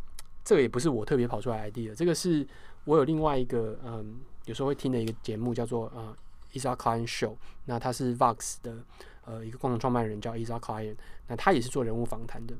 [0.44, 2.46] 这个也不是我特别跑出来 idea，这个是
[2.84, 6.14] 我有另外一个嗯有时候会听的一个节目叫做呃
[6.52, 8.76] Ezra Klein Show，那他是 Vox 的。
[9.24, 10.96] 呃，一个共同创办人叫 Ezra Klein，
[11.28, 12.54] 那他也是做人物访谈的，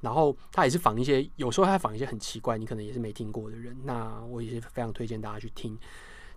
[0.00, 5.78] 然后他也是访一些，有时候他访一些很奇怪，你可能也是没听过的人，那我也是非常推荐大家去听。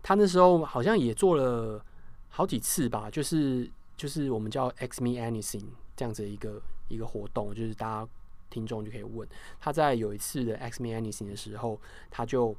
[0.03, 1.83] 他那时候好像也做了
[2.29, 8.11] 好几次吧，就是就是我们叫 X Me Anything 这样子的一个一个活动，就是大家
[8.49, 9.27] 听众就可以问。
[9.59, 11.79] 他在有一次的 X Me Anything 的时候，
[12.11, 12.55] 他就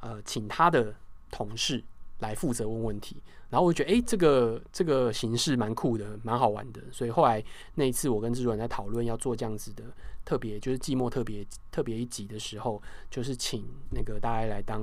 [0.00, 0.94] 呃请他的
[1.30, 1.84] 同事。
[2.20, 6.82] 来负责问问题，然后我就觉得，哎、这个这个形式蛮酷的，蛮好玩的。
[6.90, 7.42] 所以后来
[7.76, 9.84] 那一次，我跟制作人在讨论要做这样子的
[10.24, 14.82] 特别，就是寂寞特别特别一集的时候，就是请那个大家来当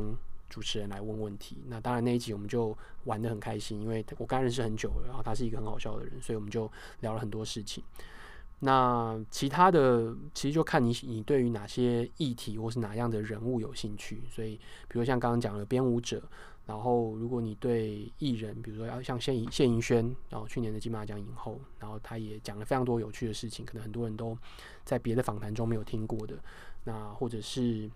[0.49, 1.57] 主持人来问问题。
[1.67, 6.71] 那当然那一集我们就玩得很开心，因为我刚认识很久了，然后他是一个很好笑的人，所以我们就
[7.01, 7.83] 聊了很多事情。
[8.59, 14.21] 那其他的其实就看你你对于哪些议题或是哪样的人物有兴趣。
[14.29, 14.55] 所以
[14.87, 16.23] 比如像刚刚讲的编舞者。
[16.65, 24.35] 然后，如果你对艺人，比如说要像谢盈谢盈萱，然后去年的金马奖影后，然后他也讲了非常多有趣的事情，可能很多人都
[24.83, 26.35] 在别的访谈中没有听过的。
[26.83, 27.87] 那或者是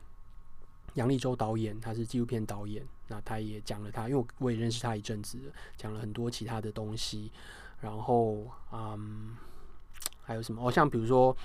[0.93, 5.39] 杨立洲导演，他是纪录片导演，那他也讲了他，因为我也认识他一阵子，
[5.75, 7.31] 讲了很多其他的东西。
[7.81, 9.35] 然后，嗯，
[10.21, 10.67] 还有什么？
[10.67, 11.35] 哦，像比如说，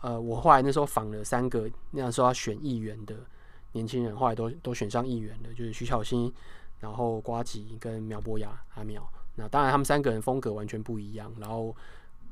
[0.00, 3.16] 呃，我后来那时候访了三个那时候要选议员的
[3.72, 6.32] 年轻人，后来都都选上议员的，就是徐巧芯。
[6.80, 11.76] 然后瓜吉跟苗博雅阿苗，那当然他们三个人风格完全不一样，然后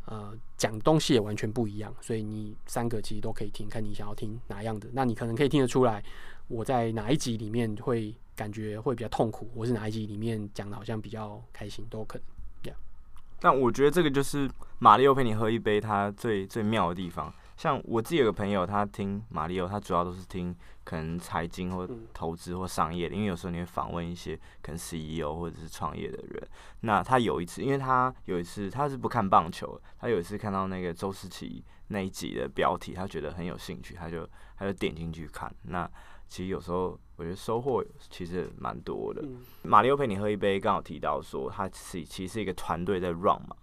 [0.07, 6.03] 呃讲东西也完全不一样，所以你三个其实都可以听，看你想要听哪样的，那你可能可以听得出来
[6.49, 12.25] 我在哪一集里面会感觉会比较痛苦，或是哪一集里面讲的好像比较开心，都可能。
[12.63, 12.79] 这样。
[13.41, 17.33] 但我觉得这个就是马丽又陪你喝一杯，它最最妙的地方。
[17.59, 26.49] 像我自己有个朋友，他听马里奥，他主要都是听可能财经或投资或商业的，因为有时候你会访问一些可能 CEO 或者是创业的人。
[26.83, 34.25] 那他有一次，因为他有一次他是不看棒球，他有一次看到那个周思齐那一集的标题，他觉得很有兴趣，他就
[34.57, 35.53] 他就点进去看。
[35.65, 35.85] 那
[36.29, 39.21] 其实有时候我觉得收获其实蛮多的。
[39.65, 43.57] 马里奥陪你喝一杯，刚好提到说他是其实是一个团队在 run 嘛。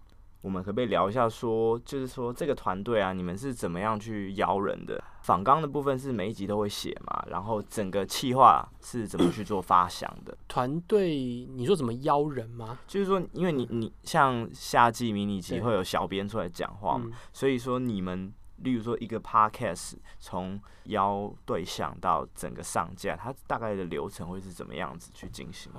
[0.46, 5.04] 我们可不可以聊一下说，就是说这个团队啊，你们是怎么样去邀人的？
[5.24, 10.38] 访纲的部分是每一集都会写嘛，然后整个企划是怎么去做发想的？
[10.48, 11.16] 团队，
[11.56, 12.78] 你说怎么邀人吗？
[12.86, 25.72] 就是说，因为你你像夏季迷你集会有小编出来讲话嘛，所以说你们例如说一个 podcast 从邀对象到整个上架，它大概的流程会是怎么样子去进行？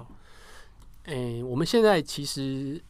[1.05, 2.83] 诶、欸，我们现在其实。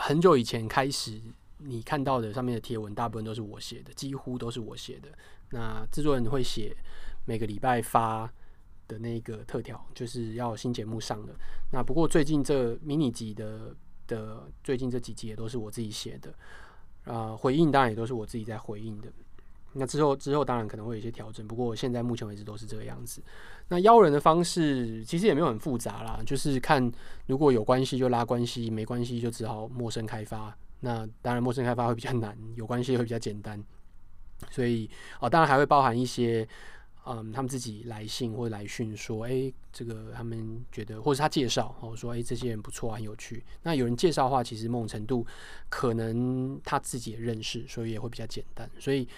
[0.00, 1.20] 很久以前开始，
[1.58, 5.08] 你看到的上面的贴文，大部分都是我写的，几乎都是我写的。
[5.50, 6.74] 那制作人会写
[7.26, 8.32] 每个礼拜发
[8.86, 11.34] 的那个特条，就是要新节目上的。
[11.72, 13.74] 那不过最近这迷你集的
[14.06, 16.32] 的最近这几集也都是我自己写的，
[17.12, 19.12] 啊、回应当然也都是我自己在回应的。
[19.74, 23.22] 那之后之后当然可能会有一些调整，不过现在目前为止都是这个样子。
[23.68, 26.90] 那邀人的方式其实也没有很复杂啦，就是看
[27.26, 30.56] 如果有关系就拉关系，没关系就只好陌生开发。
[30.80, 33.62] 那当然陌生开发会比较难，有关系会比较简单。
[34.50, 34.88] 所以
[35.20, 36.46] 哦，当然还会包含一些
[37.10, 43.42] 嗯，他们自己来信或来讯说，哎、这个他们觉得，或者他介绍，哦，说，哎、这些人不错啊，很有趣。
[43.62, 45.26] 那有人介绍的话，其实某种程度
[45.70, 48.70] 可能他自己也认识，所以也会比较简单。
[48.78, 49.08] 所以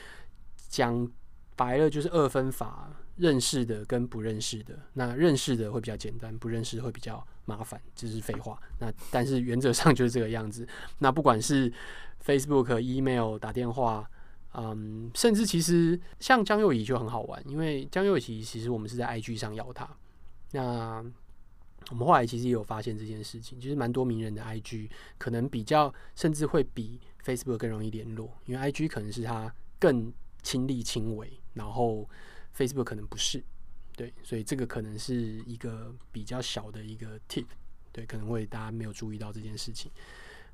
[0.71, 1.07] 讲
[1.55, 4.79] 白了就是二分法，认识的跟不认识的。
[4.95, 8.59] 那认识的会比较简单，不认识会比较麻烦，这是废话。
[8.79, 10.67] 那但是原则上就是这个样子。
[11.01, 11.71] 那不管是
[12.25, 14.09] Facebook、Email、打电话。
[14.53, 19.89] 嗯，甚至其实像江右仪就很好玩，因为江右仪其实我们是在 IG 上邀他。
[20.51, 20.97] 那
[21.91, 32.09] 我们后来其实也有发现这件事情，其实蛮多名人的 IG 可能比较甚至会比 Facebook 更容易联络，因为 IG 可能是他更亲力亲为，然后
[32.57, 33.43] Facebook 可能不是。
[33.97, 35.15] 对，所以这个可能是
[35.47, 37.45] 一个比较小的一个 tip，
[37.93, 39.93] 对，可能会大家没有注意到这件事情。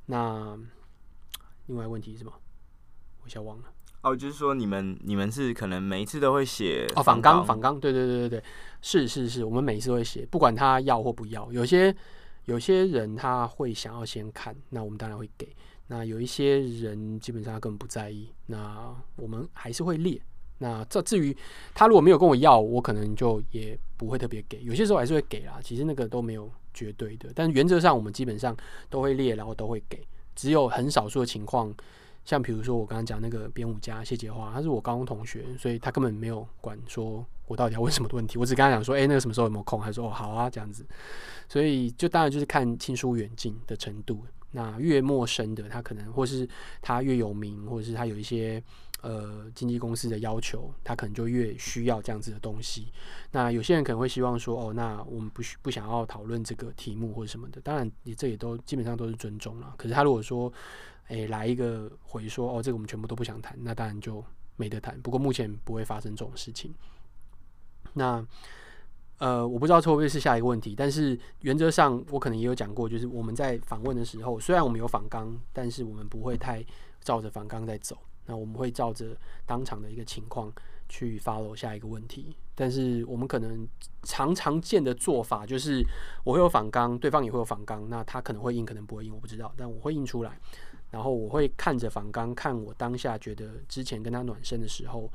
[0.06, 0.58] 那
[1.66, 2.32] 另外问题是什么？
[3.22, 3.64] 我一下忘了。
[4.02, 8.44] 哦，就是说你们你们是可能每一次都会写哦，仿纲仿纲，对对对对对，
[8.82, 11.52] 是是是，我们每一次都会写，不管他要或不要。
[11.52, 11.94] 有些
[12.46, 15.54] 有些人他会想要先看，那我们当然会给。
[15.88, 20.20] 那有一些人基本上他根本不在意，那我们还是会列。
[20.58, 21.36] 那这至于
[21.74, 24.62] 他如果没有跟我要，我可能就也不会特别给。
[24.62, 28.56] 有些时候还是会给啦，其实那个都没有绝对的，但原则上我们基本上
[28.88, 30.06] 都会列，然后都会给。
[30.34, 31.74] 只有很少数的情况。
[32.24, 39.80] 像比如说我刚刚讲那个编舞家谢杰华，他是我高中同学，所以他根本没有管说我到底要问什么问题，我只跟他讲说，哎、那个什么时候有没有空？
[39.80, 40.84] 他说哦，好啊，这样子。
[41.48, 44.24] 所以就当然就是看亲疏远近的程度。
[44.56, 46.48] 那越陌生的，他可能或是
[46.80, 48.62] 他越有名，或者是他有一些
[49.02, 52.90] 呃经纪公司的要求，他可能就越需要这样子的东西。
[53.32, 57.60] 那有些人可能会希望说，哦，那我们不需不想要讨论这个题目或者什么的。
[57.60, 59.74] 当然，你这也都基本上都是尊重了。
[59.76, 60.50] 可是他如果说，
[61.08, 64.24] 诶、来一个回说哦，这个我们全部都不想谈，那当然就
[64.56, 64.98] 没得谈。
[65.02, 66.74] 不过目前不会发生这种事情。
[67.92, 68.26] 那
[69.18, 76.64] 呃，我不知道会不会是下一个问题，但是原则上我可能也有讲过，就是我们在访问的时候，虽然我们有访纲，但是我们不会太
[77.00, 77.96] 照着访纲在走。
[78.28, 80.52] 那我们会照着当场的一个情况
[80.88, 82.36] 去 follow 下一个问题。
[82.56, 83.66] 但是我们可能
[84.02, 85.80] 常常见的做法就是，
[86.24, 90.38] 我会有访纲，对方也会有访纲，那他可能会印，可能不会印，我不知道，但我会印出来。
[90.90, 95.08] 然后我会看着访纲，看我当下觉得之前跟他暖身的时候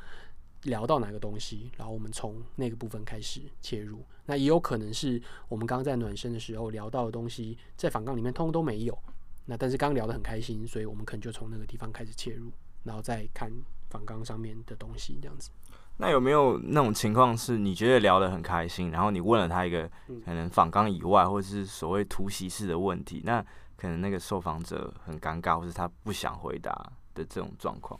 [0.63, 4.03] 聊到哪个东西，然后我们从那个部分开始切入。
[4.25, 8.97] 那也有可能是我们刚刚在暖身的时候聊到的东西，在访纲里面通通都没有。
[9.45, 12.51] 那但是刚刚聊得很开心，所以我们可能就从那个地方开始切入，
[12.83, 13.51] 然后再看
[13.89, 15.49] 访纲上面的东西这样子。
[15.97, 19.89] 那有没有那种情况是你觉得聊得很开心，然后你问了他一个
[20.23, 23.45] 可能访纲以外，或者是所谓突袭式的问题，那？
[23.77, 26.71] 可能那个受访者很尴尬，或是他不想回答
[27.15, 27.99] 的这种状况，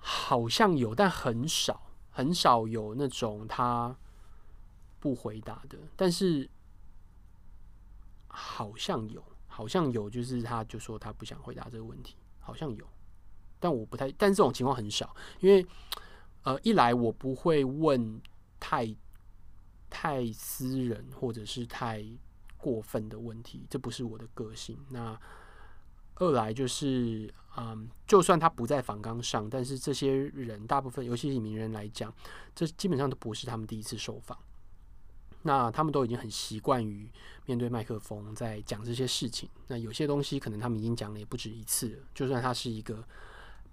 [0.00, 3.96] 好像有，但很少，很少有那种他
[4.98, 5.78] 不回答的。
[5.96, 6.50] 但是
[8.26, 12.84] 好像有，好像有，就是他就说他不想回答这个问题，好像有，
[13.58, 15.64] 但我不太，但这种情况很少，因为
[16.42, 18.20] 呃，一来我不会问
[18.58, 18.92] 太
[19.88, 22.04] 太私人，或者是太。
[22.62, 24.78] 过分的问题，这不是我的个性。
[24.90, 25.18] 那
[26.16, 27.32] 二来就是，
[27.62, 32.10] 嗯，就算他不在访纲上，但是这些人大部分，尤其是名人来讲，
[32.54, 34.38] 这基本上都不是他们第一次受访。
[35.42, 37.10] 那他们都已经很习惯于
[37.44, 39.46] 面对麦克风，在讲这些事情。
[39.66, 43.04] 那有些东西可能他们已经讲了也不止一次了，就算他是一个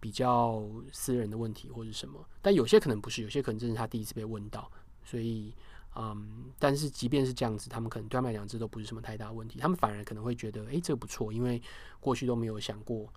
[0.02, 4.70] 比较私人的问题或者什么，但有些可能不是，有些可能真是他第一次被问到，
[5.06, 5.54] 所以。
[6.00, 9.58] 嗯，但是即便是这样子，他们可能对他们来讲，这都不是什么太大问题。
[9.58, 11.60] 他们反而可能会觉得，诶、这个不错，因为
[12.00, 13.12] 过去都没有想过，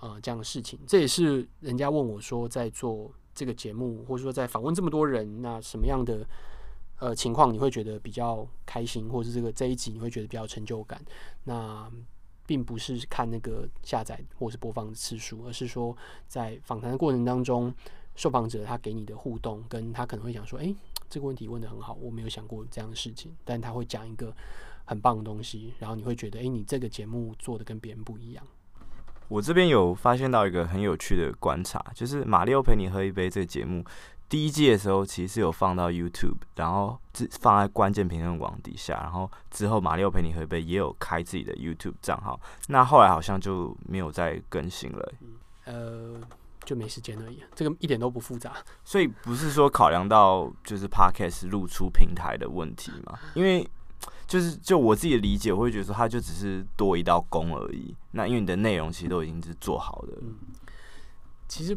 [0.00, 0.78] 呃，这样的事情。
[0.86, 6.26] 这也是人家问我说，在做这个节目，或者说在访问这么多人，那什么样的
[6.98, 11.02] 呃情况你会觉得比较开心，或者是这个这一集你会觉得比较成就感？
[11.44, 11.90] 那
[12.46, 15.96] 并不是看那个下载或是播放的次数，而是说
[16.28, 17.72] 在访谈的过程当中，
[18.14, 20.76] 受访者他给你的互动，跟他可能会想说，诶、
[21.08, 24.34] 这个问题问得很好，我没有想过这样的事情，但他会讲一个
[24.84, 28.46] 很棒的东西，然后你会觉得，哎，你这个节目做的跟别人不一样。
[29.28, 33.84] 我这边有发现到一个很有趣的观察，就是《马里奥陪你喝一杯》这个节目
[34.28, 36.98] 第一季的时候，其实是有放到 YouTube，然后
[37.40, 45.12] 放在关键评论网底下，然后之后《马里奥陪你喝一杯》也有开自己的 YouTube 账号，那后来好像就没有再更新了。
[45.66, 46.20] 嗯、呃。
[46.64, 48.54] 就没时间而已，这个一点都不复杂。
[48.84, 53.18] 所以不是说考量到就是 Podcast 露出平台的问题嘛？
[53.34, 53.68] 因为
[54.26, 57.94] 就是就我自己的理解，我会觉得说它就只是多一道工而已。
[58.12, 60.18] 那因为你的内容其实都已经是做好的。
[60.22, 60.34] 嗯，
[61.48, 61.76] 其实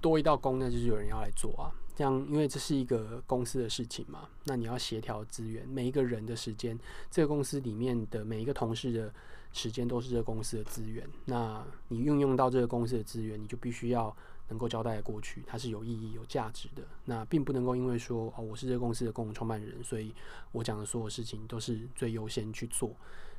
[0.00, 1.72] 多一道工呢，就是有人要来做啊。
[1.94, 6.78] 这样，因为这是一个公司的事情嘛，那你要协调资源，每一个人的时间，
[7.10, 9.12] 这个公司里面的每一个同事的
[9.52, 11.04] 时间都是这个公司的资源。
[11.24, 14.16] 那你运用到这个公司的资源，你就必须要
[14.48, 16.82] 能够交代过去，它是有意义、有价值的。
[17.04, 20.14] 那并不能够因为说哦，我是这个公司的共同创办人，所以
[20.52, 22.94] 我讲的所有事情都是最优先去做。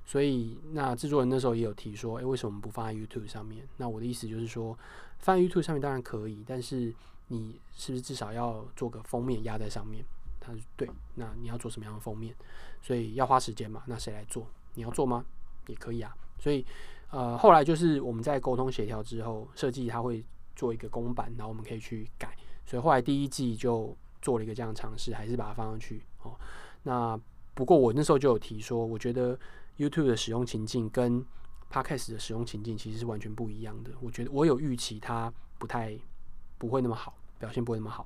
[0.05, 3.67] 所以，那制作人那时候也有提说，诶、为什么不放在 YouTube 上面？
[3.77, 4.75] 那我的意思就是说，
[5.19, 6.91] 放在 YouTube 上面当然可以，但是
[7.27, 10.03] 你是不是至少要做个封面压在上面？
[10.39, 12.33] 他说对，那你要做什么样的封面？
[12.81, 13.83] 所以要花时间嘛？
[13.85, 14.47] 那谁来做？
[14.73, 15.23] 你要做吗？
[15.67, 16.11] 也可以啊。
[16.39, 16.65] 所以，
[17.11, 20.25] 呃，后来就是我们在沟通协调之后，设计他会
[20.59, 22.35] 做一个公版，然后我们可以去改。
[22.65, 26.37] 所以后来第一季就做了一个这样的尝试，还是把它放上去哦。
[26.83, 27.17] 那
[27.53, 29.39] 不过我那时候就有提说，我觉得。
[29.79, 31.25] YouTube 的使用情境跟
[31.71, 33.91] Podcast 的使用情境其实是完全不一样的。
[34.01, 35.97] 我觉得我有预期它不太
[36.57, 38.05] 不会那么好，表现不会那么好。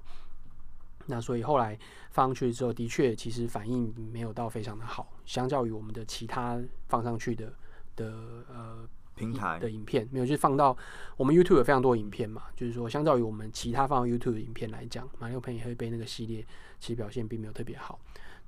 [1.08, 1.76] 那所以后来
[2.12, 7.52] 放上去之后，的确其实反应没有到非常的好，相较于我们的其他放上去的
[7.96, 10.76] 的呃平台的影片，没有就是放到
[11.18, 16.46] 我们 YouTube 有非常多影片嘛，就是说相较于我们其他放到 YouTube 的影片来讲，马里奥陪你喝一杯那个系列
[16.80, 18.00] 其实表现并没有特别好。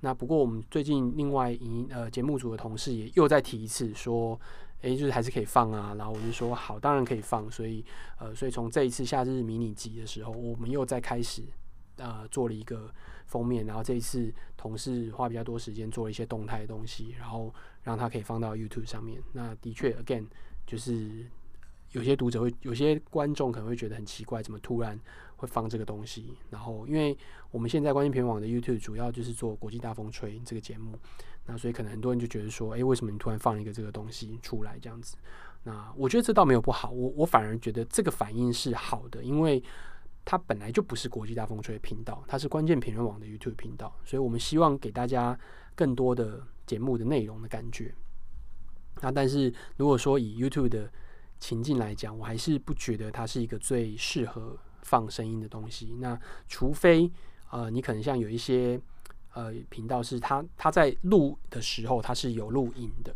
[0.01, 4.39] 那不过我们最近另外一呃节目组的同事也又再提一次说，
[4.81, 5.95] 诶，就是还是可以放啊。
[5.97, 7.49] 然后我就说好，当然可以放。
[7.49, 7.83] 所以
[8.19, 11.43] 呃，所以从这一次夏日迷你集的时候，我们又再开始
[11.95, 12.93] 呃做了一个
[13.25, 13.65] 封面。
[13.65, 17.51] 然后这一次同事花比较多时间做了一些动态的东西，然后
[17.81, 19.19] 让它可以放到 YouTube 上面。
[19.31, 20.25] 那的确，again
[20.65, 21.25] 就是
[21.91, 24.99] 有些读者会，有些观众可能会觉得很奇怪，怎么突然
[25.37, 26.33] 会放这个东西？
[26.49, 27.17] 然后因为
[27.51, 30.97] 我们现在关键评论网的 YouTube 主要就是做国际大风吹这个节目，
[31.45, 35.15] 那所以可能很多人就觉得说，诶、为什么你突然放一个这个东西出来这样子？
[35.63, 39.63] 那我觉得这倒没有不好，我我反而觉得这个反应是好的，因为
[40.23, 45.37] 它本来就不是国际大风吹频道，它是关键评论网的 YouTube 频道，所以我们希望给大家
[45.75, 47.93] 更多的节目的内容的感觉。
[49.01, 50.89] 那但是如果说以 YouTube 的
[51.39, 55.95] 情境来讲，我还是不觉得它是一个最适合放声音的东西。
[55.99, 57.11] 那除非
[57.51, 58.79] 呃，你可能像有一些
[59.33, 63.13] 呃频道是它它在录的时候它是有录影的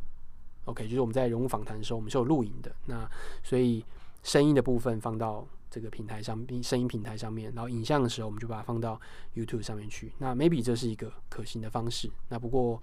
[0.66, 2.76] ，OK，就是我们在人物访谈的时候我们是有录影的。
[2.86, 3.10] 那
[3.44, 3.84] 所以
[4.22, 9.00] 声音的部分放到这个平台上，声音平台上面，然后影像的时候我们就把它放到
[9.34, 10.12] YouTube 上面去。
[10.18, 12.12] 那 maybe 这是一个可行的方式。
[12.28, 12.82] 那不过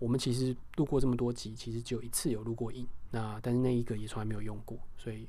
[0.00, 2.84] 我们其实录过这么多集，其实只有一次有录过影。
[3.10, 5.28] 那但是那一个也从来没有用过，所以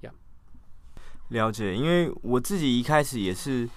[0.00, 0.10] 呀
[1.28, 1.76] 了解。
[1.76, 3.68] 因为我自己一开始也是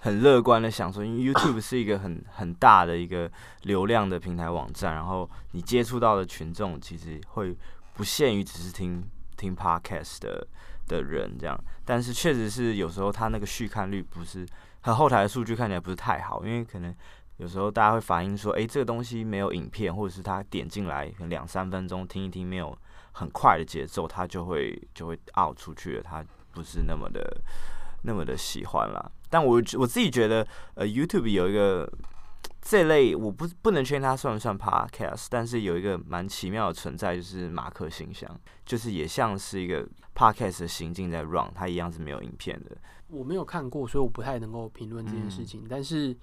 [0.00, 3.30] 很乐观的想说，因为 YouTube 是一个很很大的一个
[3.62, 7.56] 流量的平台网站，然后你接触到的群众其实会
[7.94, 9.02] 不限于只是听
[9.38, 10.46] 听 Podcast 的
[10.86, 11.58] 的人这样。
[11.86, 14.46] 但是确实是有时候他那个续看率不是
[14.82, 16.94] 和后台的数据看起来不是太好，因为可能。
[17.38, 22.76] 有时候大家会反映说，诶，这个东西没有影片，或者是他点进来两三分钟听一听，没有
[23.12, 27.40] 很快的节奏，他就会就会 out 出去了，他不是那么的
[28.02, 29.10] 那么的喜欢啦。
[29.30, 31.88] 但我我自己觉得，呃，YouTube 有一个
[32.60, 38.28] 这类，我不不能确定它算不算 Podcast，但是有一个蛮奇妙的存在，就是马克形象，
[38.66, 42.76] 就是也像是一个 Podcast 的行径在 run，它一样是没有影片的。
[43.06, 46.16] 我没有看过，所以我不太能够评论这件事情，嗯、但是。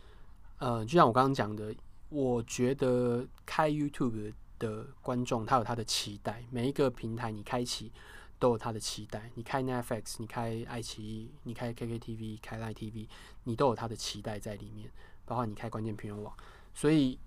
[0.60, 1.76] 呃，就像我刚刚讲的，
[2.10, 7.92] 我觉得开 YouTube 的观众他有他的期待，每一个平台你开启
[8.40, 9.30] 都有他的期待。
[9.36, 13.08] 你开 Netflix，你开爱奇艺，你开 KKTV，开 Line TV，
[13.44, 14.90] 你都有他的期待在里面。
[15.28, 16.32] 包括你开关键评论网，
[16.72, 17.18] 所以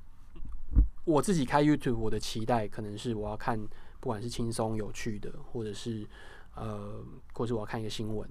[1.04, 3.58] 我自己开 YouTube，我的期待可能是我要看，
[3.98, 6.06] 不管是轻松有趣的，或者是
[6.54, 8.30] 呃，或者是我要看一个新闻。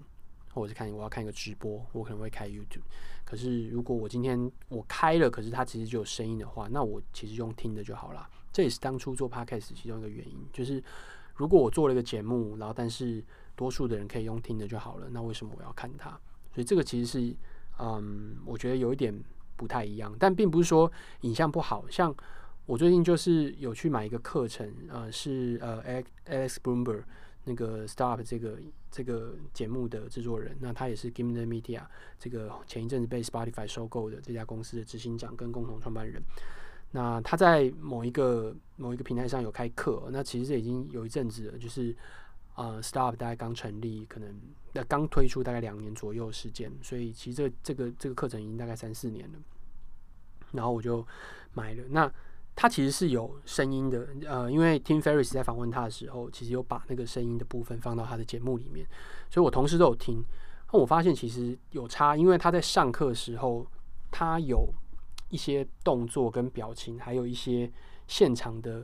[0.58, 2.82] 或者是看我要看一个直播，我可能会开 YouTube。
[3.24, 8.28] 可是如果我今天我开了，可是它其实就有声音的话，那我其实用听的就好了。
[8.54, 10.82] 这也是当初做 Podcast 其中一个原因，就是
[11.36, 13.24] 如果我做了一个节目，然后但是
[13.56, 16.10] 多数的人可以用听的就好了，那为什么我要看它？
[16.54, 17.36] 所以这个其实是
[17.80, 19.14] 嗯，我觉得有一点
[19.56, 20.92] 不太一样，但并不是说
[21.22, 21.86] 影像不好。
[21.90, 22.16] 像
[22.66, 27.04] 我最近就是有去买一个课程，呃，是呃 Alex Blumberg。
[27.48, 28.60] 那个 Stop 这个
[28.92, 31.82] 这个节目的制作人，那他也是 Gimlet Media
[32.20, 36.22] 这个前一阵子被 Spotify 收购的这家公司的执行长跟共同创办人。
[36.92, 41.96] 那他在某一个某一个平台上有开课，那其实这已经有一阵子了，就是
[42.56, 44.30] 呃 Stop 大概刚成立，可能
[44.74, 49.40] 那刚推出大概两年左右时间，所以其实这这个这个课程已经大概三四年了。
[50.52, 51.08] 然后我就
[51.54, 52.12] 买了那。
[52.60, 58.84] 他其实是有声音的，呃，因为 Tim Ferris 在访问他的时候，其实有把那个声音的部分放到他的节目里面，
[59.30, 60.24] 所以我同时都有听。
[60.74, 63.64] 那我发现其实有差，因为他在上课时候，
[64.10, 64.68] 他有
[65.30, 67.72] 一些动作跟表情，还有一些
[68.08, 68.84] 现场的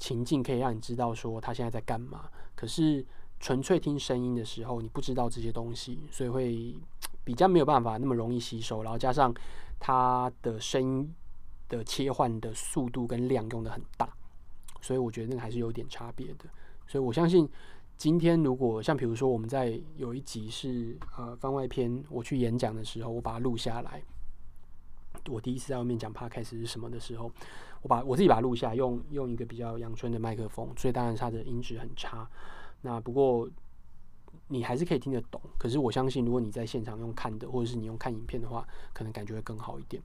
[0.00, 2.28] 情境，可以让你知道说他现在在干嘛。
[2.56, 3.06] 可是
[3.38, 6.74] 纯粹听声音的时候，你不知道这些东西，所以会
[7.22, 8.82] 比较没有办法那么容易吸收。
[8.82, 9.32] 然后加上
[9.78, 11.14] 他的声音
[11.76, 14.08] 的切换的速度跟量用得很大，
[14.80, 16.44] 所以我觉得那个还是有点差别的。
[16.86, 17.48] 所以我相信。
[17.98, 24.02] 今天如果像比如说我们在有一集是呃番外篇，我去演讲的时候，我把它录下来。
[25.30, 27.30] 我第一次在外面讲 podcast 是什么的时候，
[27.80, 32.28] 我把我自己把它录下来，用用一个比较阳春的麦克风，所以当然它的音质很差。
[32.80, 33.48] 那不过
[34.48, 35.40] 你还是可以听得懂。
[35.56, 40.02] 可是我相信，如果你在现场用看的，或者是你用看影片的话，可能感觉会更好一点。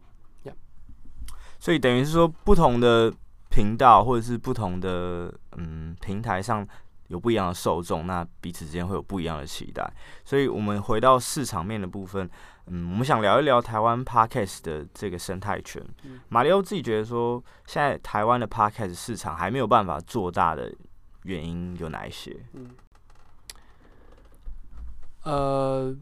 [1.60, 3.14] 所以等于是说，不同的
[3.50, 6.68] 频道或者是不同的嗯平台上。
[7.08, 9.90] 有不一样的受众，那彼此之间会有不一样的期待。
[10.26, 12.30] 所以，我们回到市场面的部分，
[12.66, 15.82] 嗯，我们想聊一聊台湾 Podcast 的这个生态圈。
[16.28, 20.70] 马里欧自己觉得说，现在台湾的 Podcast 市场还没有办法做大的
[21.24, 22.36] 原因有哪一些？
[22.52, 22.72] 嗯，
[25.24, 25.96] 呃，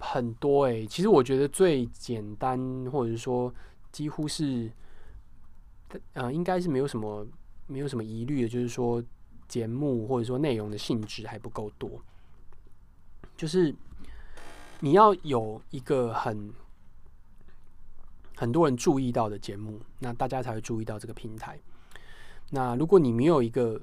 [0.00, 0.86] 很多哎、欸。
[0.88, 2.58] 其实我觉得最简单，
[2.90, 3.54] 或者是说
[3.92, 4.70] 几乎是，
[6.14, 7.26] 呃，应该是没有什么
[7.66, 9.02] 没有什么疑虑的，就是说。
[9.48, 12.02] 节目或者说内容的性质还不够多，
[13.34, 13.74] 就是
[14.80, 16.52] 你要有一个很
[18.36, 21.58] 很多人注意到的节目，那大家才会注意到这个平台。
[22.50, 23.80] 那如果你没有一个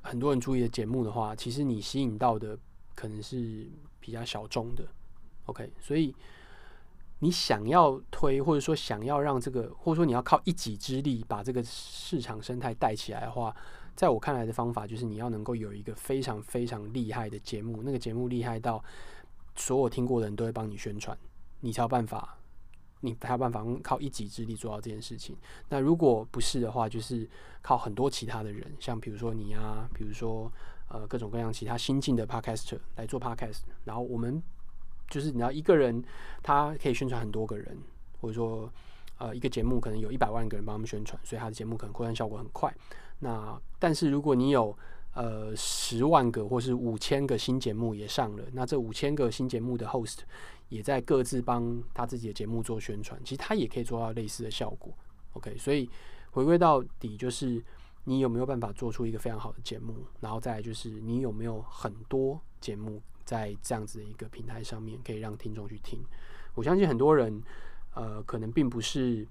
[0.00, 2.56] 很多人注意的节目的话，其实你吸引到的
[2.94, 3.66] 可能是
[3.98, 4.86] 比较小众的。
[5.46, 6.14] OK，所以
[7.22, 13.54] 你想要推，或者说想要让这个，或者说你要靠一己之力把这个市场生态带起来的话。
[13.94, 18.82] 在我看来的方法就是，你要能够有一个非常非常厉害的节目，那个节目厉害到
[19.54, 21.16] 所有听过的人都会帮你宣传，
[21.60, 22.38] 你才有办法，
[23.00, 25.36] 你才有办法靠一己之力做到这件事情。
[25.68, 27.28] 那如果不是的话，就是
[27.60, 30.50] 靠很多其他的人，像比如说你啊，比如说
[30.88, 34.42] 呃各种各样其他新进的 podcaster 来做 podcast，然后我们
[35.12, 36.02] 就是你要一个人
[36.42, 37.76] 他可以宣传很多个人，
[38.20, 38.72] 或者说
[39.18, 42.74] 呃一个节目可能有一百万个人帮他们宣传，所以他的节目可能扩散效果很快。
[43.18, 44.76] 那但是如果你有
[45.14, 50.20] 呃十万个或是五千个新节目也上了，那这五千个新节目的 host
[50.70, 54.92] 也在各自帮他自己的节目做宣传，其实他也可以做到类似的效果。
[55.34, 55.88] OK，所以
[56.30, 57.62] 回归到底就是
[58.04, 66.00] 你有没有办法做出一个非常好的节目，然后再就是你有没有很多节目在这样子的一个平台上面可以让听众去听。
[66.54, 67.42] 我相信很多人
[67.94, 69.26] 呃可能并不是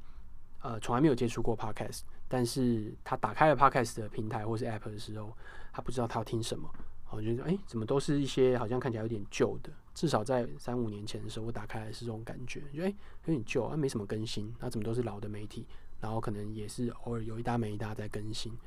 [0.62, 2.02] 呃从来没有接触过 podcast。
[2.34, 5.36] 但是他打开了 Podcast 的平台或是 App 的时候，
[5.74, 6.74] 他不知道他要听什么。
[7.10, 9.70] 我觉得，哎，怎么都是一些好像看起来有点旧的。
[9.94, 14.50] 至少在三五年前的时候，我打开来是这种感觉，觉得哎有点旧，啊没什么更新。
[14.62, 15.68] 那怎么都是老的媒体，
[16.00, 18.58] 然后可能也是偶尔有一搭没一搭在更新。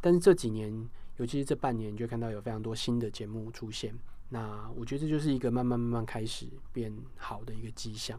[0.00, 3.94] 但是这几年，尤其是这半年，就看到有非常多新的节目出现。
[4.30, 8.18] 那我觉得这就是一个慢慢慢慢开始变好的一个迹象。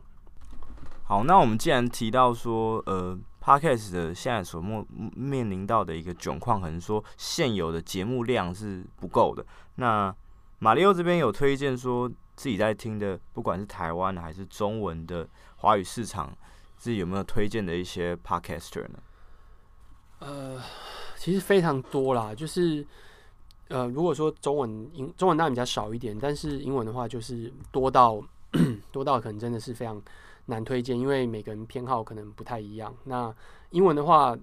[1.03, 3.19] 好，那我们既然提到说，呃。
[3.43, 4.85] Podcast 的现在所面
[5.15, 9.43] 面临到的一个窘况，可能说现有的节目量是不够的。
[9.77, 10.15] 那
[10.59, 16.31] 马里奥这边有推荐说自己在听的，不管是台湾的还是中文的华语市场，
[16.77, 18.99] 自己有没有推荐的一些 Podcaster 呢？
[20.19, 20.61] 呃，
[21.15, 22.85] 其实非常多啦，就是
[23.71, 28.21] 呃，如果说中文英中文当然比较少一点，但是英文的话就是多到
[28.91, 30.01] 多到可能真的是非常。
[30.47, 32.93] 难推荐，因为每个人偏好可能不太一样。
[33.05, 33.33] 那
[33.69, 34.35] 英文的话，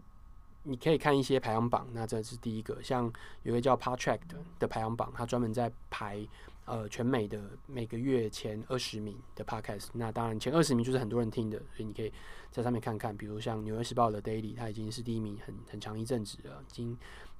[0.62, 1.86] 你可以看一些排行榜。
[1.92, 3.12] 那这是第一个，像
[3.42, 6.26] 有个叫 Podtrac 的的排行榜，它专门在排
[6.66, 9.88] 呃全美的每个月前二十名的 Podcast。
[9.92, 12.10] 那当然前二十名就是很多人听的，所以你可以
[12.52, 13.14] 在上面看看。
[13.14, 16.96] 比如像《纽约时报》的 Daily，它已经是第一名很很长一阵子了，已经。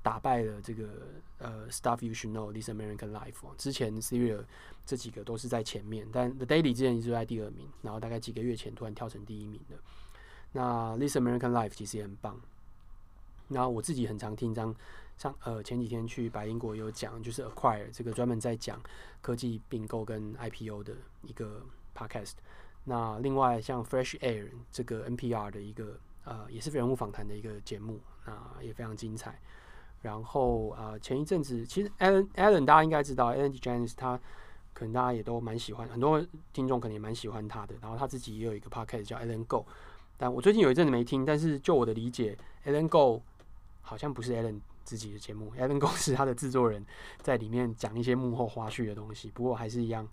[0.09, 0.89] 打败了这个
[1.37, 3.45] 呃，Stuff You Should Know This American Life。
[3.59, 4.43] 之前 s e r i a
[4.87, 9.77] 这几个都是在前面，但 The Daily 之前一直在第二名，然后大概几个月前突然跳成第一名的。
[10.53, 12.41] 那 This American Life 其实也很棒。
[13.49, 14.75] 然后我自己很常听张，
[15.19, 18.81] 像呃前几天去白英国有讲，就是 Acquire 这个专门在讲
[19.21, 21.61] 科技并购跟 IPO 的一个
[21.95, 22.37] Podcast。
[22.85, 29.39] 那另外像 Fresh Air 这个 NPR 的一个呃也是人物访谈的一个节目，那也非常精彩。
[30.03, 34.19] 然后啊、前一阵子其实 Alan Alan 大家应该知道，Ellen DeGeneres 他
[34.73, 37.75] 可能大家也都蛮喜欢，很多听众可能也蛮喜欢他的。
[37.83, 39.67] 然后他自己也有一个 podcast 叫 Alan Go，
[40.17, 43.23] 但我最近有一阵子没听，但是就我的理解，Alan Go
[43.81, 46.87] 好像不是 Alan 自己的节目，Alan Go 是他的制作人
[47.21, 49.31] 在里面讲一些幕后花絮的东西。
[49.33, 50.07] 不过还是一样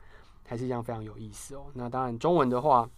[0.48, 1.68] 还是一样非常有意思哦。
[1.74, 2.90] 那当然中文的话，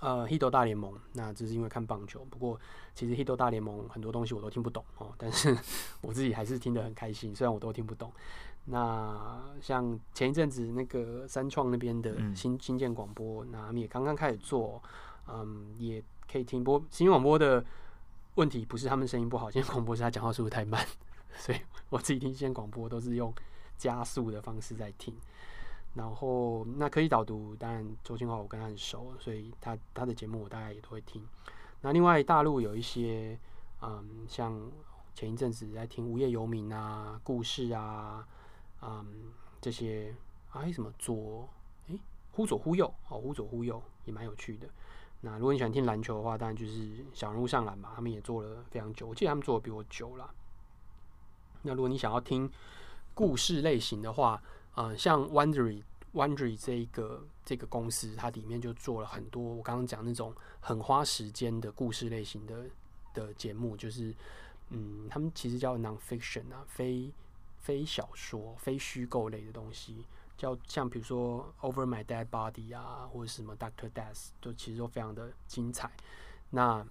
[0.00, 2.24] 呃，Hito 大联盟，那只是因为看棒球。
[2.30, 2.58] 不过
[2.94, 5.56] 其实 Hito 大联盟很多东西我都听不懂哦，但是
[6.02, 8.12] 我自己还是听得很开心，虽然我都听不懂。
[8.66, 14.82] 那像前一阵子那个三创那边的新、嗯、新建广播，那他们也刚刚开始做，
[15.28, 17.64] 嗯，也可以听播新广播的
[18.34, 20.84] 问题不是他们声音不好，新广播是他讲话速度太慢，
[21.38, 23.32] 所以我自己听新广播都是用
[23.78, 25.14] 加速的方式在听。
[25.96, 31.26] 然后那科技导读，当然周清华我跟他很熟，所以他他的节目我大概也都会听。
[31.80, 33.38] 那另外大陆有一些，
[33.80, 34.60] 嗯，像
[35.14, 38.28] 前一阵子在听无业游民啊、故事啊。
[38.82, 40.14] 嗯，这些
[40.50, 41.48] 哎、啊、什么左
[41.88, 41.98] 哎
[42.32, 44.68] 忽左忽右哦，忽左忽右也蛮有趣的。
[45.22, 50.30] 那如果你喜欢听篮球的话，当然就是小人物上篮吧，他们也做了非常久，我记得他们做的比我久了。
[51.62, 52.48] 那如果你想要听
[53.14, 54.40] 故事类型的话，
[54.76, 55.82] 呃，像 Wondery
[56.14, 62.64] Wondery 这一个这个公司，它里面就做了很多我刚刚讲那种很花时间的故事类型的
[63.12, 64.14] 的节目，就是
[64.70, 67.12] 嗯，他们其实叫 nonfiction 啊，非。
[67.58, 70.06] 非小说、非虚构类的东西，
[70.36, 75.90] 叫像比如说《Over My Dead Body》啊，或者什么《Doctor Death》，都其实都非常的精彩。
[76.50, 76.86] 那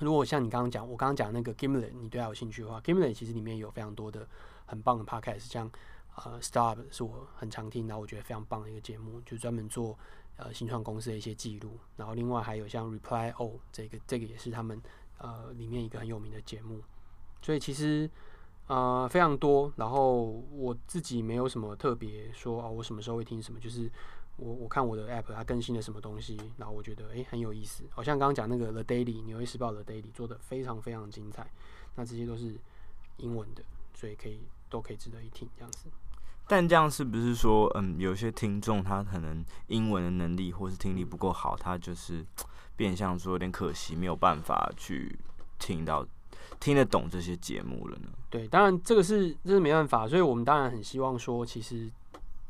[0.00, 4.26] 如果像你刚刚讲，我刚刚讲那个 Gimlet，你对他有兴趣的话，Gimlet 其实里面有非常多的
[4.64, 5.70] 很棒的 Podcast，像
[6.24, 9.98] 呃 s t a r 是我很常听，然后我觉得非常棒的一个节目，就专门做
[10.36, 11.78] 呃新创公司的一些记录。
[11.96, 14.80] 然后另外还有像 Reply All 这个，这个也是他们
[15.18, 16.82] 呃里面一个很有名的节目。
[17.40, 18.10] 所以其实。
[18.68, 19.72] 呃，非常多。
[19.76, 23.88] 然后我自己没有什么特别说啊，我什么时候会听什么，就是
[24.38, 27.84] 我我看我的 app 它更新了什么东西，然后我觉得诶很有意思。
[27.90, 31.48] 好像刚刚讲那个 The Daily 纽约时报的 Daily 做的非常非常精彩，
[31.94, 32.58] 那这些都是
[33.18, 33.62] 英文的，
[33.94, 35.88] 所以可以都可以值得一听这样子。
[36.48, 42.24] 但这样是不是说，嗯，有些听众他可能英文的能力或是听力不够好，他就是
[42.76, 45.18] 变相说有点可惜，没有办法去
[45.58, 46.06] 听到。
[46.58, 48.08] 听得懂这些节目了呢？
[48.30, 51.90] 对，当然这个是这是没办法，所以我们当然很希望说，其实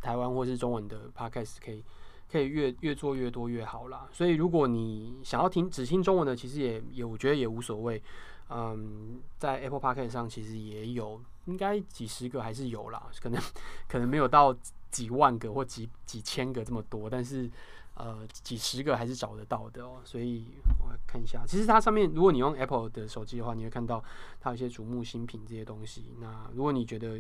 [0.01, 1.83] 台湾或是中文的 podcast 可以
[2.31, 4.07] 可以越越做越多越好啦。
[4.13, 8.01] 所以如果你想要听只听中文的，其实也也我觉得也无所谓。
[8.49, 13.43] 嗯，在 Apple Podcast 上其实也有，应该几十个还是有啦，可能
[13.89, 14.55] 可能没有到
[14.91, 17.51] 几万个或几几千个这么多，但是。
[17.99, 20.45] 呃，几十个还是找得到的哦，所以
[20.81, 21.43] 我看一下。
[21.47, 24.05] 其实它上面，如果你用 Apple 的手机的话，你会看到
[24.39, 26.15] 它有一些瞩目新品这些东西。
[26.21, 27.19] 那如果你觉得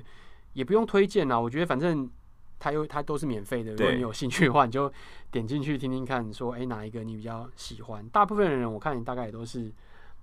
[0.52, 2.10] 也不用推荐啦，我觉得反正
[2.58, 3.70] 它又它都是免费的。
[3.72, 4.92] 如果你有兴趣的话，你就
[5.30, 8.06] 点进去听听看，说哎、欸、哪一个你比较喜欢。
[8.10, 9.72] 大部分的人我看你大概也都是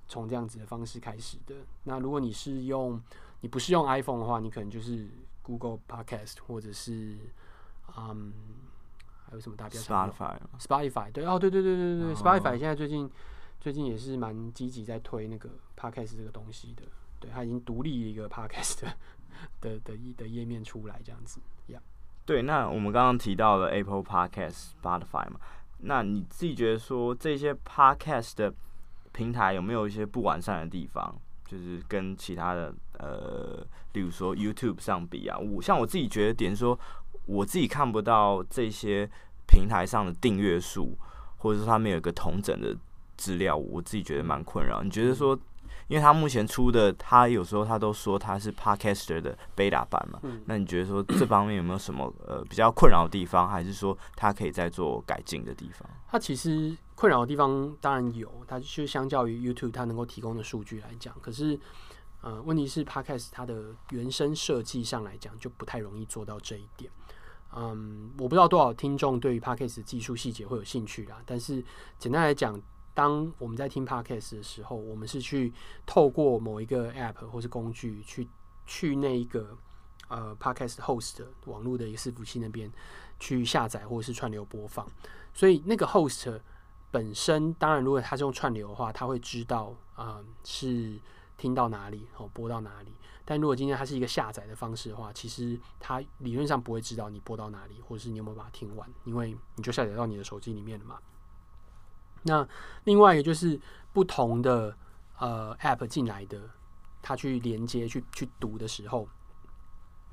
[0.08, 1.56] 从这样子的方式开始的。
[1.86, 3.02] 那如果你是用
[3.44, 5.08] 你不是用 iPhone 的话，你可能就是
[5.44, 7.16] Google Podcast 或者是
[7.96, 8.34] 嗯。
[9.26, 12.18] 还有什么大标？Spotify，Spotify，对哦，对对对对对、oh.
[12.20, 13.10] Spotify 现在最近
[13.60, 16.84] 最近也是蛮积极在推那个 Podcast 这个东西的，
[17.20, 18.96] 对，它已经独立一个 Podcast 的
[19.60, 21.80] 的的的页面出来这样子，Yeah。
[22.28, 25.40] 对，那我们刚刚提到了 Apple Podcast、Spotify 嘛，
[25.80, 28.54] 那你自己觉得说这些 Podcast 的
[29.14, 31.16] 平台有没有一些不完善的地方？
[31.46, 36.80] 就是跟其他的呃，例如说 YouTube 上比啊，我像我自己觉得点说。
[37.26, 39.10] 我自己看不到这些
[39.48, 40.98] 平台上的订阅数，
[41.38, 42.76] 或者是他们有一个同整的
[43.16, 44.84] 资料，我自己觉得蛮困扰。
[44.84, 45.40] 你觉得说，
[45.88, 55.90] 因为他目前出的，他有时候他都说他是 Podcaster 的 beta 版嘛，那你觉得说这方面有没有什么呃比较困扰的地方，还是说他可以再做改进的地方？
[56.08, 61.60] 它其实困扰的地方当然有，它就相较于 YouTube 它能够提供的数据来讲，可是
[62.22, 66.92] 呃问题是 Podcast 它的原生设计上来讲就不太容易做到这一点。
[67.56, 71.22] 嗯，我不知道多少听众对于 Podcast 技术细节会有兴趣啦。
[71.26, 71.64] 但是
[72.00, 72.60] 简单来讲，
[72.94, 75.52] 当我们在听 Podcast 的时候，我们是去
[75.86, 78.28] 透过某一个 App 或是工具去
[78.66, 79.58] 去那一个
[80.10, 82.72] 呃 Podcast Host 网络的一个伺服器那边
[83.20, 84.88] 去下载或者是串流播放。
[85.34, 86.40] 所以那个 Host
[86.92, 91.00] 本身，当然如果它是用串流的话，它会知道啊、是
[91.38, 92.92] 听到哪里哦，播到哪里。
[93.26, 101.00] 但如果今天它是一个下载的方式的话，其实它理论上不会知道你播到哪里，或者是你有没有把它听完，因为你就下载到你的手机里面了嘛。
[102.24, 102.48] 那
[102.86, 103.60] 另外一个就是
[103.92, 104.76] 不同的
[105.20, 106.42] 呃 App 进来的，
[107.02, 109.08] 他去连接去去读的时候，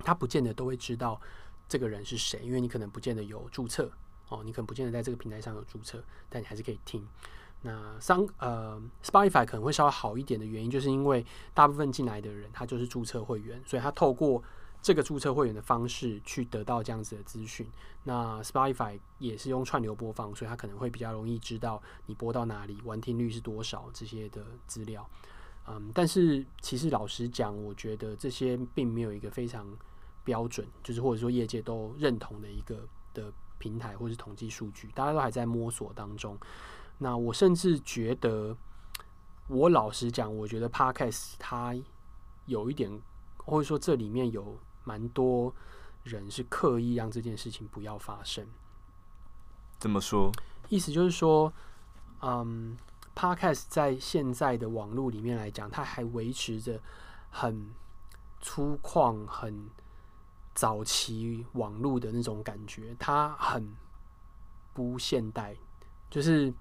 [0.00, 1.20] 他不见得都会知道
[1.68, 3.90] 这个人是谁，因为你可能不见得有注册
[4.28, 7.06] 哦，你可能不见得在这个平台上有注册，但你还是可以听。
[7.62, 14.42] 那商呃，Spotify 可能会稍微好一点的原因，就是因为大部分进来的人他就是注册会员，所以他透过
[14.83, 17.66] 这个注册会员的方式去得到这样子的资讯。
[18.03, 25.07] 那 Spotify 也是用串流播放，所以它可能会比较容易知道你播到哪里，完听率是多少这些的资料。
[25.66, 29.66] 嗯，但是其实老实讲，我觉得这些并没有一个非常
[30.24, 36.39] 标准，就是或者说业界都认同的一个的平台或是统计数据，大家都还在摸索当中。
[36.97, 38.57] 那我甚至觉得，
[39.49, 41.76] 我老实讲，我觉得 Podcast 它
[42.47, 42.91] 有一点，
[43.37, 44.59] 或者说这里面有。
[44.85, 45.55] 蛮多
[46.03, 48.47] 人是刻意让这件事情不要发生。
[49.78, 50.31] 怎么说？
[50.68, 51.53] 意思就是说，
[52.22, 52.76] 嗯
[53.14, 56.81] ，Podcast 在现在的网络里面来讲，它还维持着
[57.31, 57.70] 很
[58.41, 59.70] 粗犷、很
[60.55, 63.74] 早期网络的那种感觉，它很
[64.72, 65.57] 不现代，
[66.09, 66.53] 就是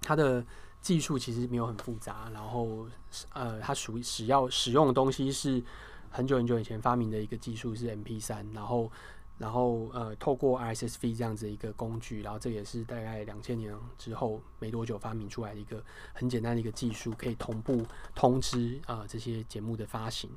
[0.00, 0.44] 它的
[0.80, 2.86] 技术其实没有很复杂，然后
[3.32, 5.62] 呃，它属于使要使用的东西是。
[6.10, 8.90] 很久很久以前发明的一个技术是 MP3，然后，
[9.38, 15.82] 然后呃，透过 RSS feed 这样子一个工具，然后这也是大概两千年之后没多久发明出来的一个
[16.12, 20.28] 很简单的一个技术，可以同步通知啊、这些节目的发行。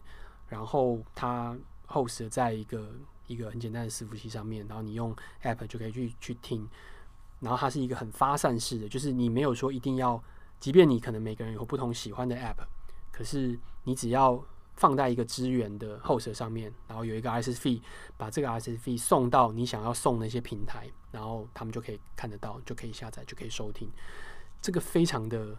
[0.47, 1.57] 然后它
[1.87, 2.91] host 在一个
[3.25, 6.69] 一个很简单的伺服器上面，然后你用 app 就可以去去听。
[7.39, 10.23] 然后它是一个很发散式的，就是你没有说一定要，
[10.59, 12.63] 即便你可能每个人有不同喜欢的 app，
[13.11, 14.41] 可是你只要。
[14.75, 17.81] 放在一个资源的 host 上面，然后有一个 RSS feed，
[18.17, 23.89] 把这个 RSS feed 送到你想要送的一些平台，然后他们就可以看得到，就可以下载，就可以收听。
[24.61, 25.55] 这个非常的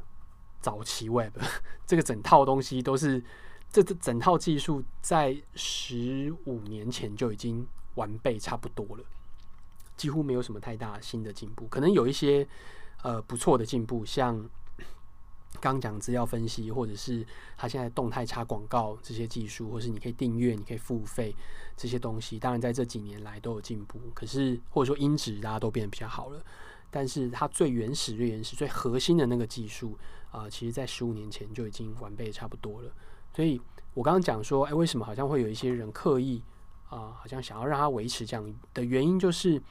[0.61, 1.37] 早期 Web，
[1.87, 3.23] 这个整套东西都是
[3.71, 9.05] 这这整套技术在十五年前就已经完备差不多了，
[9.97, 12.47] 几乎没有什么太大新的进步，可能有一些
[13.03, 14.49] 呃不错的进步，像。
[15.61, 17.27] 刚讲资料分析，或者是
[17.57, 21.35] 他现在动态插广告这些技术，或是你可以订阅、你可以付费
[21.77, 23.99] 这些东西，当然在这几年来都有进步。
[24.13, 26.45] 可是或者说音质大家都变得比较好了，
[26.91, 29.97] 但是它最原始、最原始、最核心的那个技术
[30.31, 32.93] 啊、其实在十五年前就已经完备差不多了。
[33.33, 33.59] 所以
[33.95, 36.43] 我刚刚讲说，哎，为什么好像会有一些人刻意
[36.91, 39.63] 啊、好像想要让它维持这样的原因，就是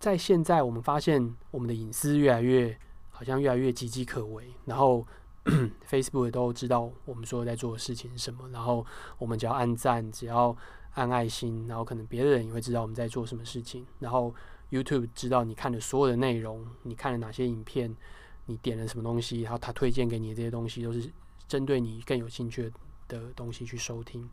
[0.00, 2.78] 在现在我们发现我们的隐私越来越。
[3.16, 5.06] 好像越来越岌岌可危，然后
[5.88, 8.84] Facebook 都知道我们所有在做的事情是什么，然后
[9.16, 10.54] 我们只要按赞，只要
[10.92, 14.34] 按爱心，然后可能别的人也会知道我们在做什么事情，然后
[14.70, 17.96] YouTube 知道你看的所有的内容，你看了哪些影片，
[18.44, 21.10] 你点了什么东西，然后他推荐给你的这些东西都是
[21.48, 22.70] 针对你更有兴趣
[23.08, 24.28] 的东西去收听。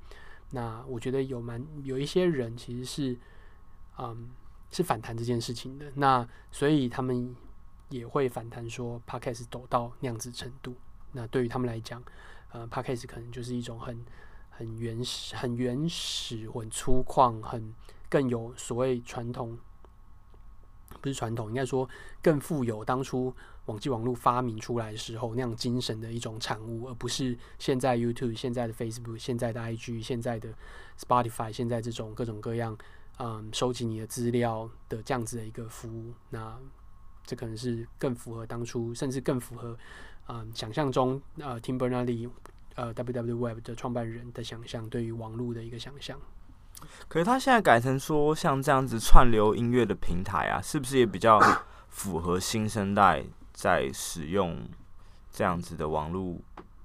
[0.52, 3.18] 那我觉得有蛮有一些人其实是，
[3.98, 4.30] 嗯，
[4.72, 7.34] 是反弹这件事情的，那所以他们。
[7.90, 10.76] 也会反弹说，Podcast 抖到那样子程度，
[11.12, 12.02] 那对于他们来讲，
[12.52, 14.04] 呃，Podcast 可能就是一种很
[14.50, 17.74] 很原始、很原始、很粗犷、很
[18.10, 19.58] 更有所谓传统，
[21.02, 21.88] 不是传统，应该说
[22.22, 23.34] 更富有当初
[23.66, 30.54] 网际网络发明出来的时候那样精神的一种产物，而不是现在 YouTube、现在的 Facebook、现在的 IG、现在的
[31.00, 32.78] Spotify、现在这种各种各样，
[33.20, 36.60] 嗯，收集你的资料的这样子的一个服务，那。
[37.26, 39.78] 这可能是更符合当初，甚至更符合，
[40.28, 42.30] 嗯、呃，想象中，呃，Tim Berners-Lee，
[42.76, 46.20] 呃，WWW 的创办人的想象，对于网络的一个想象。
[47.08, 51.40] 可是他现在改成说，像这样子串流音乐的平台啊，是不是也比较
[51.88, 54.68] 符合新生代在使用
[55.32, 56.38] 这样子的网络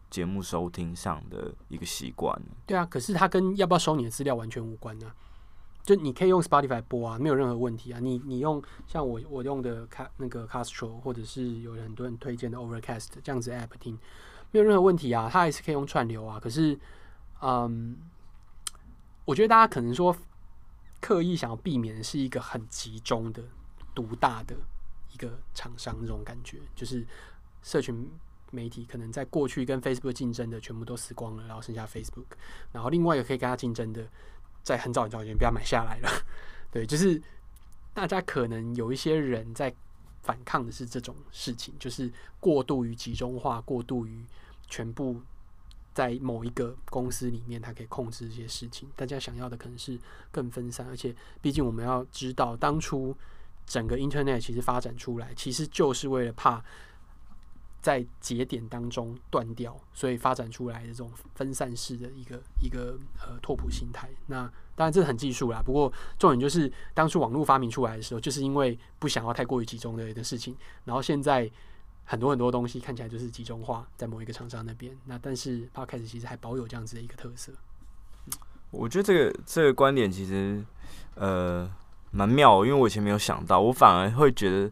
[0.08, 2.40] 节目收听上的一个习惯？
[2.64, 5.14] 对啊，可是他跟要不要收你的资料完全无关呢、啊。
[5.88, 7.98] 就你可以用 Spotify 播啊，没有任何问题啊。
[7.98, 13.98] 你你用像我我用的卡那个 Castro，或者是有很多人推荐的 Overcast 这样子 App 听，
[14.50, 15.30] 没有任何问题啊。
[15.32, 16.38] 它还是可以用串流啊。
[16.38, 16.78] 可是，
[17.40, 17.96] 嗯，
[19.24, 20.14] 我觉得大家可能说
[21.00, 23.42] 刻意想要避免的是一个很集中的
[23.94, 24.54] 独大的
[25.14, 27.06] 一个厂商这种感觉，就是
[27.62, 28.10] 社群
[28.50, 32.26] 媒体可能在过去跟 Facebook 竞争的全部都死光了，然后剩下 Facebook，
[32.72, 34.06] 然后另外一个可以跟他竞争的。
[34.68, 36.10] 在很早很早以前，不要买下来了。
[36.70, 37.20] 对，就是
[37.94, 39.74] 大家可能有一些人在
[40.22, 44.22] 反抗的是这种事情，就是过度于集中化，过度于
[44.68, 45.18] 全部
[45.94, 48.86] 在某一个公司里面，它可以控制这些事情。
[48.94, 49.98] 大家想要的可能是
[50.30, 53.16] 更分散，而且毕竟我们要知道，当初
[53.64, 56.62] 整个 Internet 其实发展出来，其实就是为了怕。
[57.80, 64.08] 在节点当中断掉，所以发展出来的这种分散式的一个一个呃拓扑心态。
[64.26, 64.42] 那
[64.74, 70.56] 当然这很技术啦，不过重点就是当初网络发明出来的时候，就是因为不想要太过于集中的一个事情。
[70.84, 71.50] 然后现在
[72.04, 74.96] 很多很多东西看起来就是集中化在某一个厂商那边。
[75.06, 77.52] 那但是 p o d c a s 其实还保有这样子的一个特色。
[78.70, 80.62] 我觉得这个这个观点其实
[81.14, 81.70] 呃
[82.10, 84.70] 蛮妙，因为我以前没有想到，我反而会觉得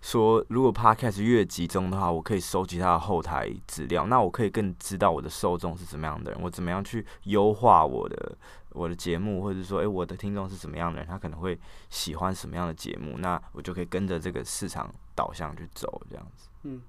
[0.00, 8.38] 说，如果 Podcast 越集中的话，我可以收集它的后台资料，那我可以更知道我的受众是怎么样的人，我怎么样去优化我的
[8.70, 11.58] 我的节目，或者说，诶、欸，我的听众是怎么样的人，他可能会
[11.90, 16.48] 喜欢什么样的节目，那我就可以跟着这个市场导向去走，这样子。
[16.62, 16.82] 嗯，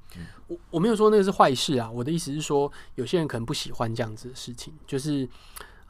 [0.47, 5.27] 我我没有说那个是坏事啊，我的意思是说，有些人可能不喜欢这样子的事情，就是，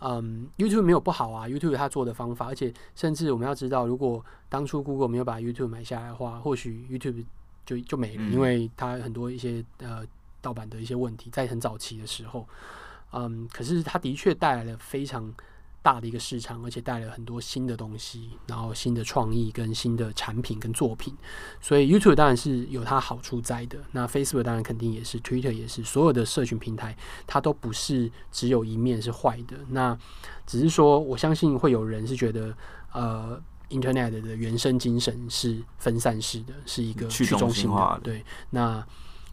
[0.01, 7.25] 嗯，YouTube 没有不好啊，YouTube 它做的方法，而且甚至我们要知道，如果当初 Google 没有把 YouTube 买下来的话，或许 YouTube
[7.65, 10.03] 就就没了，因为它很多一些呃
[10.41, 12.47] 盗版的一些问题，在很早期的时候，
[13.11, 15.33] 嗯，可是它的确带来了非常。
[15.82, 21.15] 大的一个市场，而且带来了很多新的东西，然后新的创意跟新的产品跟作品，
[21.61, 23.80] 所以 YouTube 当然是有它好处在的。
[23.91, 29.57] 那 Facebook 当然肯定也是，Twitter 也是，所有的社群平台它都不是只有一面是坏的。
[29.69, 29.97] 那
[30.45, 32.55] 只是说，我相信会有人是觉得，
[32.91, 38.01] 呃，Internet 的原生精神是分散式的，是一个去中心化的。
[38.01, 38.86] 对，那。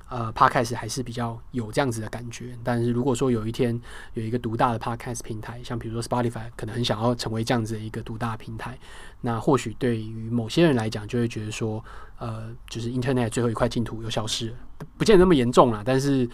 [0.08, 3.80] 呃，Podcast 还是比较有这样子的感觉，但是如果说有一天
[4.14, 8.78] 有一个独大的 Podcast 平台，像比如说 Spotify，可能很想要成为这样子的一个独大平台，
[9.20, 11.84] 那或许对于某些人来讲，就会觉得说，
[12.18, 14.56] 呃，就是 Internet 最后一块净土又消失了，
[14.96, 16.28] 不见得那么严重啦，但是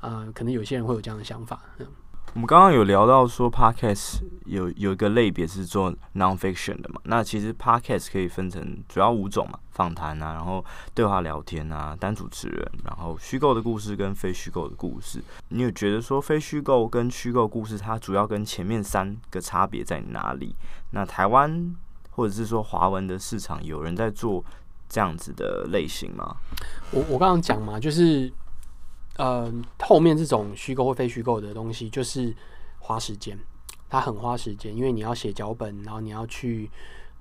[0.00, 1.60] 呃，可能有些人会有这样的想法。
[1.78, 1.86] 嗯
[2.36, 7.00] 我们刚刚有聊到说，Podcast 有有一个类别是做 nonfiction 的嘛？
[7.04, 10.62] 那其实 Podcast 可以分成主要五种嘛，访谈啊，然后
[10.94, 15.24] 对话聊天啊，单主持人，然后虚构的故事跟非虚构的故事。
[15.48, 20.54] 你有觉得说非虚构跟虚构故事它主要跟前面三个差别在哪里？
[20.90, 21.74] 那台湾
[22.10, 24.44] 或者是说华文的市场有人在做
[24.90, 26.36] 这样子的类型吗？
[26.90, 28.30] 我我刚刚讲嘛，就是。
[29.16, 32.34] 呃，后面这种虚构或非虚构的东西，就是
[32.78, 33.38] 花时间，
[33.88, 36.70] 它很花时间，因为你要写脚本，然后你要去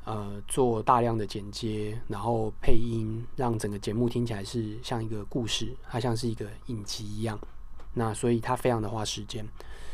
[0.03, 7.39] 呃做大量的剪接，然后配音，让整个节目听起来是像一个故事，它像是一个影集一样。
[7.93, 9.47] 那所以它非常的花时间，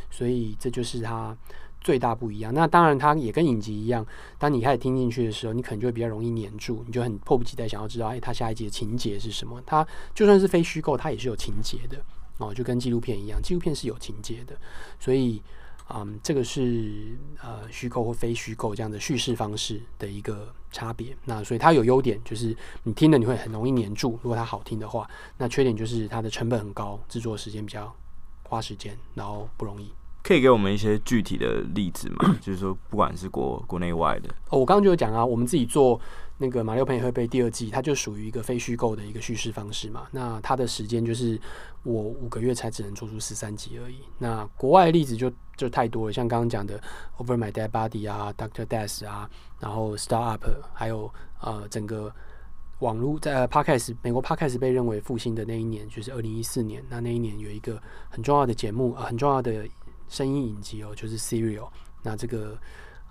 [0.10, 1.36] 所以这就是它。
[1.82, 4.06] 最大不一样，那当然它也跟影集一样。
[4.38, 9.62] 当你开始听进去的时候，你可能就会比较容易黏住，你就很迫不及待想要知道，哎，它下一集的情节是什么？
[9.66, 12.00] 它就算是非虚构，它也是有情节的
[12.38, 14.56] 哦，就跟纪录片一样，纪录片是有情节的。
[15.00, 15.42] 所以，
[15.90, 21.18] 嗯，这个是呃虚构或非虚构这样的叙事方式的一个差别。
[21.26, 25.10] 那所以它有优点，就是你听了你会很容易黏住，如果它好听的话。
[25.38, 27.92] 那缺点就是它的成本很高，制作时间比较
[28.44, 29.92] 花时间，然后不容易。
[30.24, 32.38] 可以给我们一些具体的例子吗？
[32.42, 34.30] 就是说，不管是国国内外的。
[34.50, 36.00] 哦，我刚刚就有讲啊，我们自己做
[36.38, 40.08] 那个《马里奥朋友会被》第二季，它就属于一个非虚构的一个叙事方式嘛。
[40.12, 41.40] 那它的时间就是
[41.84, 43.98] 我五个月才只能做出十三集而已。
[44.20, 46.80] 那国外的例子就就太多了，像刚刚讲的
[47.18, 51.12] 《Over My Dead Body》啊，《Doctor Death》啊，然后《Start Up》，还有
[51.42, 52.14] 呃整个
[52.80, 56.84] 网络在、呃、Podcast 美国 Podcast 被认为复兴的那一年就是二零一四年。
[56.90, 59.68] 那那一年有一个很重要的节目，呃，很重要的。
[60.12, 61.70] 声音影集哦，就是 Serial。
[62.04, 62.58] 那这个，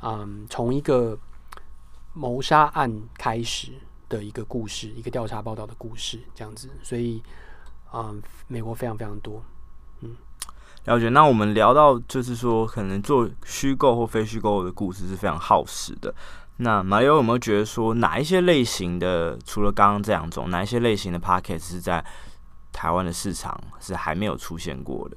[0.02, 1.18] 嗯，从一个
[2.12, 3.72] 谋杀案开始
[4.06, 6.68] 的一个故事，一个调查报道的故事，这样子。
[6.82, 7.22] 所以，
[7.94, 9.42] 嗯，美国非常非常多。
[10.02, 10.14] 嗯，
[10.84, 11.08] 了解。
[11.08, 16.14] 那我们聊到，就是说，可能做虚构或非虚构的故事是非常耗时的。
[16.58, 22.04] 那马友有没有觉得说，哪一些类型的，除了刚刚这两种，哪一些类型的 Podcast 是在
[22.72, 25.16] 台湾的市场是还没有出现过的？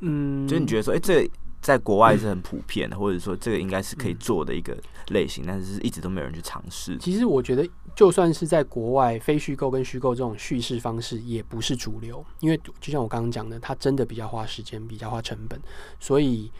[0.00, 1.30] 嗯，就你觉得说，哎、欸，这个
[1.60, 4.76] 在国外是很普遍的，或者说这个应该是可以做的一个
[5.08, 6.96] 类型，但是一直都没有人去尝试。
[6.98, 15.60] 其实我觉得，就算是在国外，非虚构跟虚构这种叙事方式也不是主流，因为就像我刚刚讲的，它真的比较花时间，比较花成本，
[15.98, 16.50] 所以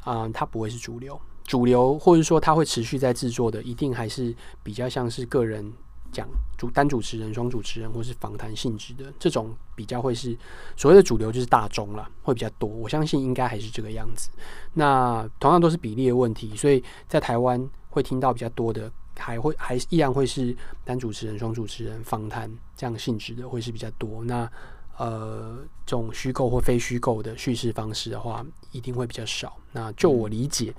[0.00, 1.18] 啊、呃，它不会是主流。
[1.44, 5.72] 主流或者说它会持续在制作的，一定还是比较像是个人。
[6.12, 10.36] 讲主单主持人、双主持人，或是访谈性质的这种，比较会是
[10.76, 12.68] 所谓的主流，就是大众啦，会比较多。
[12.68, 14.30] 我相信应该还是这个样子。
[14.74, 24.24] 那同样都是比例的问题，所以在台湾会听到比较多的，还会还依然会是单主持人、双主持人访谈这样性质的，会是比较多。
[24.24, 24.50] 那
[24.98, 25.56] 呃，
[25.86, 29.56] 这种虚构或非虚构的叙事方式的话，一定会比较少。
[29.72, 30.74] 那就我理解，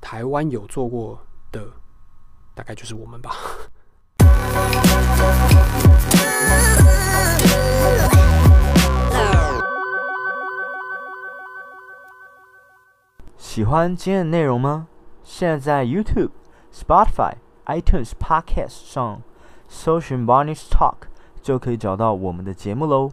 [0.00, 1.18] 台湾有做过
[1.50, 1.66] 的，
[2.54, 3.34] 大概就是我们吧。
[13.38, 14.86] 喜欢今天的内容吗？
[15.24, 16.30] 现在在 YouTube、
[16.70, 17.32] Spotify、
[17.64, 19.22] iTunes Podcast 上
[19.66, 21.08] 搜寻 Barney's Talk
[21.40, 23.10] 就可以找到我们的节目喽。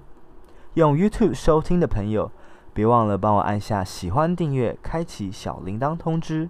[0.73, 2.29] 用 YouTube 收听的朋友，
[2.73, 6.49] 别忘了帮我按下喜欢、订阅、开启小铃铛通知。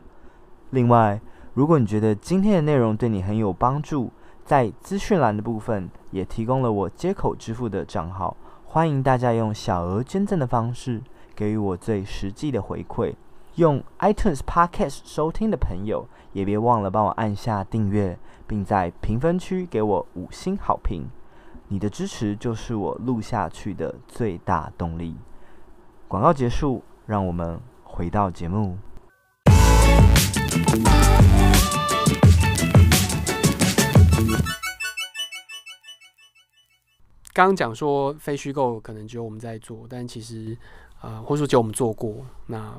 [0.72, 1.22] 另外，
[1.54, 4.12] 如果你觉得今天的内容对你很有帮助，
[4.46, 8.36] 在资讯栏的部分也提供了我接口支付的账号，
[8.66, 11.02] 欢迎大家用小额捐赠的方式
[11.36, 13.16] 给予我最实际的回馈。
[13.56, 18.18] 用 iTunes Podcast 收听的朋友，也别忘了帮我按下订阅，
[18.48, 21.08] 并在评分区给我五星好评。
[21.68, 25.16] 你的支持就是我录下去的最大动力。
[26.08, 28.78] 广告结束，让我们回到节目。
[37.34, 40.56] 刚刚讲说非虚构可能只有我们在做，但其实
[41.02, 42.26] 呃，或者说只有我们做过。
[42.46, 42.74] 那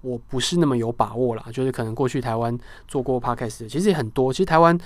[0.00, 4.32] 我不是那么有把握啦，就是可能过去台湾做过 Podcast，其实也很多。
[4.32, 4.76] 其实台湾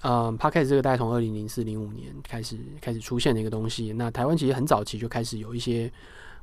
[0.00, 3.92] 呃 Podcast 这个大概从二零零四零五年开始开始出现的一个东西。
[3.92, 5.92] 那台湾其实很早期就开始有一些。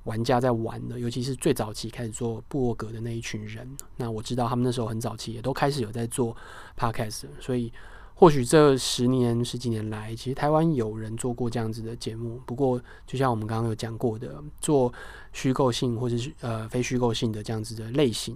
[0.06, 6.36] 玩家在玩的，尤其是最早期开始做部落格的那一群人，那我知道他们那时候很早期也都开始有在做
[6.78, 7.72] podcast，所以
[8.20, 12.38] 或许这十年十几年来，其实台湾有人做过这样子的节目。
[12.45, 14.91] 不过，就像我们刚刚有讲过的，做
[15.32, 18.36] 虚构性或者是呃非虚构性的这样子的类型，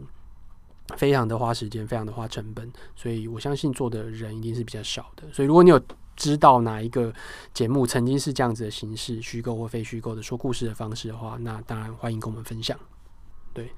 [0.96, 5.24] 非常的花时间，非常的花成本，所以我相信做的人一定是比较少的。
[5.34, 5.78] 所以，如果你有
[6.16, 7.14] 知道哪一个
[7.54, 12.80] 节目曾经是这样子的形式，虚构或非虚构的说故事的方式的话，那当然欢迎跟我们分享。
[13.52, 13.70] 对，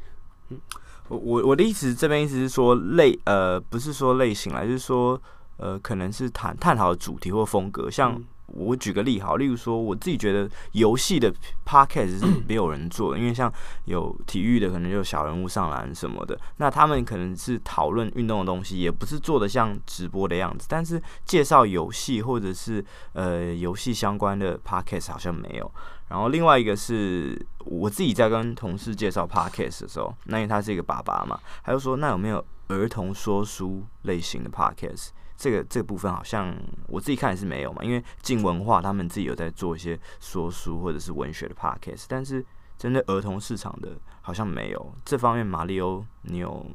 [0.50, 0.60] 嗯，
[1.08, 5.20] 我我我的意思这边意思是说类呃不是说类型啦，就是说
[5.58, 8.14] 呃可能是探探讨的主题或风格，像。
[8.14, 11.34] 嗯我举个例好，例如说，我自己觉得游戏的
[11.66, 13.52] podcast 是 没有人做的，因为像
[13.86, 20.68] 有体育的，可能就小人物上篮什么的，那他们可能是讨论运动的东西，也不是做的像直播的样子。
[20.70, 25.70] 但是介绍游戏或者是呃游戏相关的 podcast 好像没有。
[26.10, 35.10] 然后另外一个是我自己在跟同事介绍 podcast 的时候，那因为他是一个爸爸嘛，他就说，那有没有儿童说书类型的 podcast？
[35.38, 36.56] 这个这个部分好像
[36.88, 42.46] 我自己看也是没有嘛，因为静文化他们自己有在做一些说书或者是文学的 podcast，但是
[42.78, 45.46] 针对儿童市场的好像没有这方面。
[45.46, 46.66] 马里欧，你有？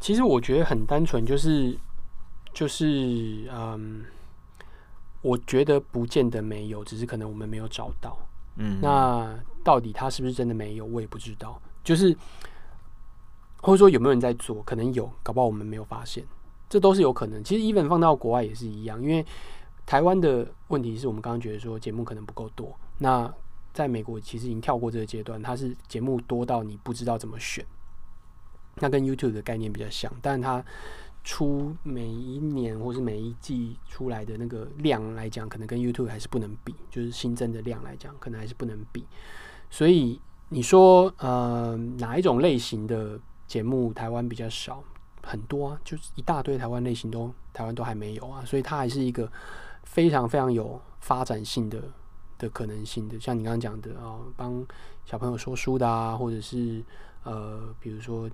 [0.00, 1.76] 其实我觉得很单纯，就是
[2.52, 4.04] 就是嗯，
[5.22, 8.16] 我觉得不见得没有，只是可能我们没有找到。
[8.56, 11.60] 嗯，那到底他是不是真的没有，我也不知道。
[11.82, 12.16] 就是
[13.60, 16.24] 或者说有没有人在做，可能有，搞不好我们没有发现。
[16.68, 17.42] 这都是有可能。
[17.42, 19.24] 其实，even 放到国外也是一样，因为
[19.86, 22.76] 台湾的问题是我们刚刚觉得说节目可能不够多。
[22.98, 23.32] 那
[23.72, 27.64] 在美国其实已经跳过这个阶段，它是节目多到你不知道怎么选。
[28.80, 30.64] 那跟 YouTube 的概念比较像，但它
[31.24, 39.04] 出每一年或是每一季出来的那个量来讲，可能跟 YouTube 还是不能比，就是新增的量来讲，可能还是不能比。
[39.70, 44.82] 所以你说，呃，哪一种类型的节目台湾比较少？
[45.22, 49.30] 很多啊，就是一大堆台湾类型都台湾都还没有啊，所以它还是一个
[49.82, 51.82] 非常非常有发展性的
[52.38, 53.18] 的可能性的。
[53.20, 54.64] 像你刚刚讲的啊，帮
[55.04, 56.82] 小朋友说书的啊，或者是
[57.24, 58.30] 呃，比如说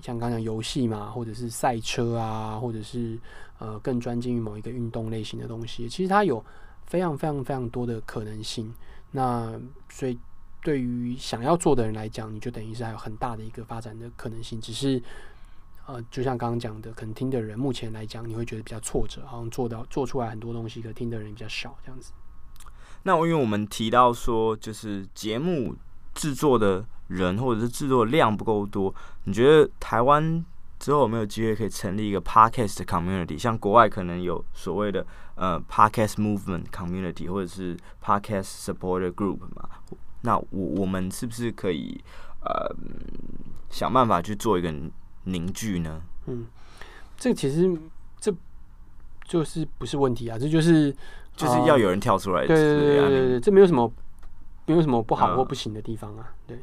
[0.00, 3.18] 像刚刚讲游戏嘛，或者是赛车啊，或者是
[3.58, 6.44] 呃更专精于某一个运动类型的东西，其实它有
[6.86, 8.72] 非常非常非常多的可能性。
[9.10, 9.52] 那
[9.90, 10.18] 所以
[10.62, 15.02] 对于想要做的人来讲，你就等于是还有很大的一个发展的可能性，只是。
[15.86, 22.12] 呃，就像刚刚讲的，可能听的人目前来讲，你会觉得比较挫折，好像做到做出来很多东西，可听的人比较少这样子。
[23.02, 25.74] 那我因为我们提到说，就是节目
[26.14, 30.44] 制作的人或者是制作量不够多，你觉得台湾
[30.78, 33.36] 之后有没有机会可以成立一个 podcast community？
[33.36, 35.04] 像国外可能有所谓的
[35.34, 39.68] 呃 podcast movement community，或者是 podcast supporter group 嘛？
[40.20, 42.00] 那我我们是不是可以
[42.44, 42.72] 呃
[43.68, 44.72] 想办法去做一个？
[45.24, 46.00] 凝聚呢？
[46.26, 46.46] 嗯，
[47.16, 47.70] 这个其实
[48.20, 48.32] 这
[49.24, 50.94] 就是不是问题啊，这就是
[51.36, 52.46] 就是要有人跳出来。
[52.46, 53.92] 对对对对对，这没有什么
[54.66, 56.32] 没有什么不好或不行的地方啊。
[56.46, 56.58] 对。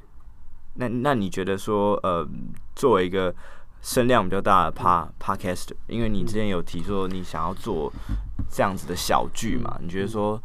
[0.76, 2.28] 那那你觉得说，呃，
[2.76, 3.34] 作为一个
[3.82, 7.92] 声量比较大的 pa podcast，因为你之前有提说你想要做
[8.50, 9.78] 这样子的小剧嘛？
[9.82, 10.42] 你觉得说？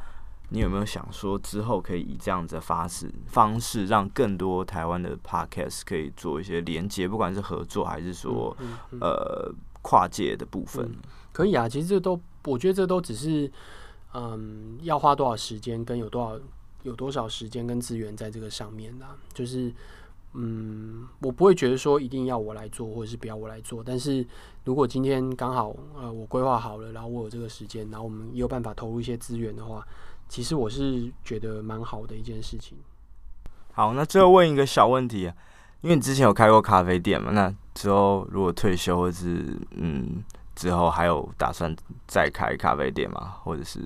[0.54, 8.56] 你有没有想说之后可以以这样子的方式方式，让更多台湾的 podcast 可以做一些连接，不管是合作还是说
[9.00, 9.52] 呃
[9.82, 10.88] 跨界的部分？
[11.32, 13.50] 可以啊，其实这都我觉得这都只是
[14.12, 16.38] 嗯，要花多少时间跟有多少
[16.84, 19.06] 有多少时间跟资源在这个上面呢？
[19.32, 19.74] 就是
[20.34, 23.82] 嗯，我不会觉得说一定要我来做，或者是不要我来做。
[23.84, 24.24] 但是
[24.62, 29.84] 如果今天刚好呃我规划好了，然后我有这个时间，然后我们也有办法投入一些资源的话。
[30.28, 32.76] 其实我是觉得蛮好的一件事情。
[33.72, 35.34] 好，那最后问一个小问题啊，
[35.80, 37.32] 因为你之前有开过咖啡店嘛？
[37.32, 40.22] 那之后如果退休或是嗯
[40.54, 41.74] 之后还有打算
[42.06, 43.34] 再开咖啡店吗？
[43.42, 43.80] 或者是？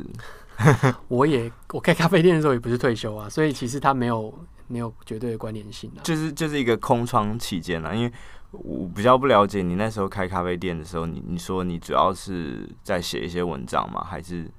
[1.09, 4.33] 我也我开咖啡店的时候也不是退休啊，所以其实它没有
[4.67, 6.01] 没有绝对的关联性啊。
[6.03, 8.13] 就是就是一个空窗期间啊，因为
[8.51, 14.05] 我比较不了解你那时候开咖啡店的时候，你你说你主要是在写一些文章吗？
[14.05, 14.51] 还是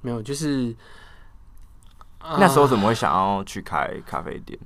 [0.00, 0.22] 没有？
[0.22, 0.74] 就是。
[2.22, 4.58] 那时候怎么会想要去开咖啡店？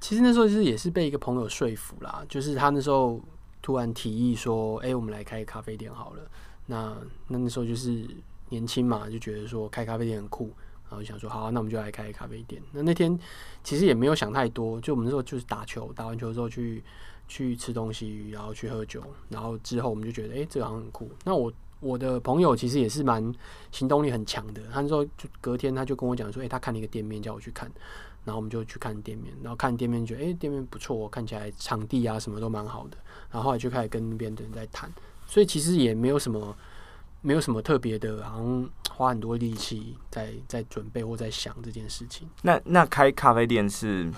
[0.00, 3.20] 其实那时候就是也是被一个朋友说服啦，就是他那时候
[3.60, 6.22] 突然提议说：“哎，我们来开咖啡店好了。”
[6.66, 6.96] 那
[7.28, 8.06] 那那时候就是
[8.48, 10.50] 年轻嘛，就觉得说开咖啡店很酷，
[10.88, 13.18] 然后就想说：“好啊，那我们就来开咖啡店。”那那天
[13.62, 16.82] 其实也没有想太多，就我们那时候就是打球，打完球之后去
[17.28, 21.52] 去吃东西，然后去喝酒，然后之后我们就觉得：“哎，这个好像很酷。”那我。
[21.80, 23.34] 我的朋友其实也是蛮
[23.72, 27.70] 行动力很强的，他说就隔天他就跟我讲说，诶、他看了一个店面，叫我去看，
[28.24, 32.96] 然后我们就去看店面，然后看店面觉得，诶、店面不错，看起来场地啊什么都蛮好的，
[33.30, 34.92] 然后后来就开始跟那边的人在谈，
[35.26, 36.54] 所以其实也没有什么，
[37.22, 42.28] 没有什么特别的，好像花很多力气在在准备或在想这件事情。
[42.42, 44.12] 那那开咖啡店是？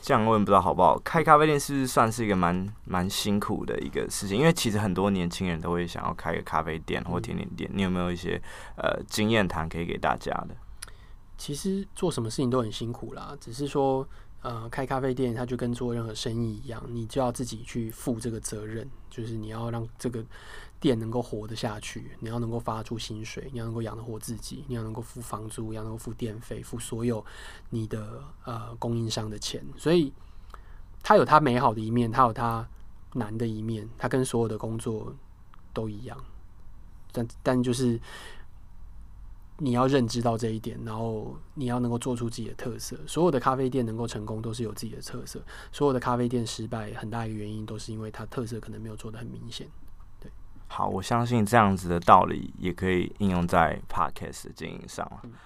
[0.00, 0.98] 这样我也不知道好不好。
[1.00, 4.36] 开咖啡店是不是算是一个蛮蛮辛苦的一个事情？
[4.36, 7.70] 因为其实很多年轻人都会想要开个咖啡店或甜点店。
[7.72, 8.40] 你有没有一些
[8.76, 10.56] 呃经验谈可以给大家的？
[11.36, 14.06] 其实做什么事情都很辛苦啦，只是说
[14.42, 20.24] 呃开咖啡店它就跟做任何生意一样，你就要自己去负这个责任，就是你要让这个。
[20.80, 27.22] 店能够活得下去，你要能够发出薪水，你要能够养得活自己，你要能够付房租，要能够付电费，付所有
[27.68, 29.62] 你的呃供应商的钱。
[29.76, 30.10] 所以，
[31.02, 32.66] 它有它美好的一面，它有它
[33.12, 35.14] 难的一面，它跟所有的工作
[35.74, 36.16] 都一样。
[37.12, 38.00] 但但就是
[39.58, 42.96] 你要认知到这一点，然后你要能够做出自己的特色。
[43.06, 49.68] 所有的咖啡店能够成功，都是有自己的特色；所有的咖啡店失败，很大一个原因都是因为它特色可能没有做得很明显。
[50.72, 55.04] 好，我相信这样子的道理也可以应用在 podcast 的经营上。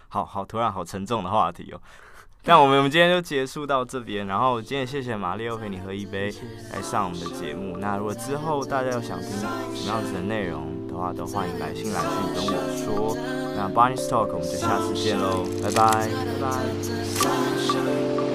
[0.09, 1.81] 好好，突然好沉重的话题哦。
[2.45, 6.31] 那我们我们今天就结束到这边，然后今天谢谢玛丽又陪你喝一杯
[6.75, 7.79] 来上我们的节目。
[7.79, 13.17] 那如果之后大家有想听什么样子的内容的话，都欢迎来信来信跟我说。
[13.57, 16.39] 那 Barney's Talk 我们就下次见喽，拜拜，拜
[18.29, 18.34] 拜。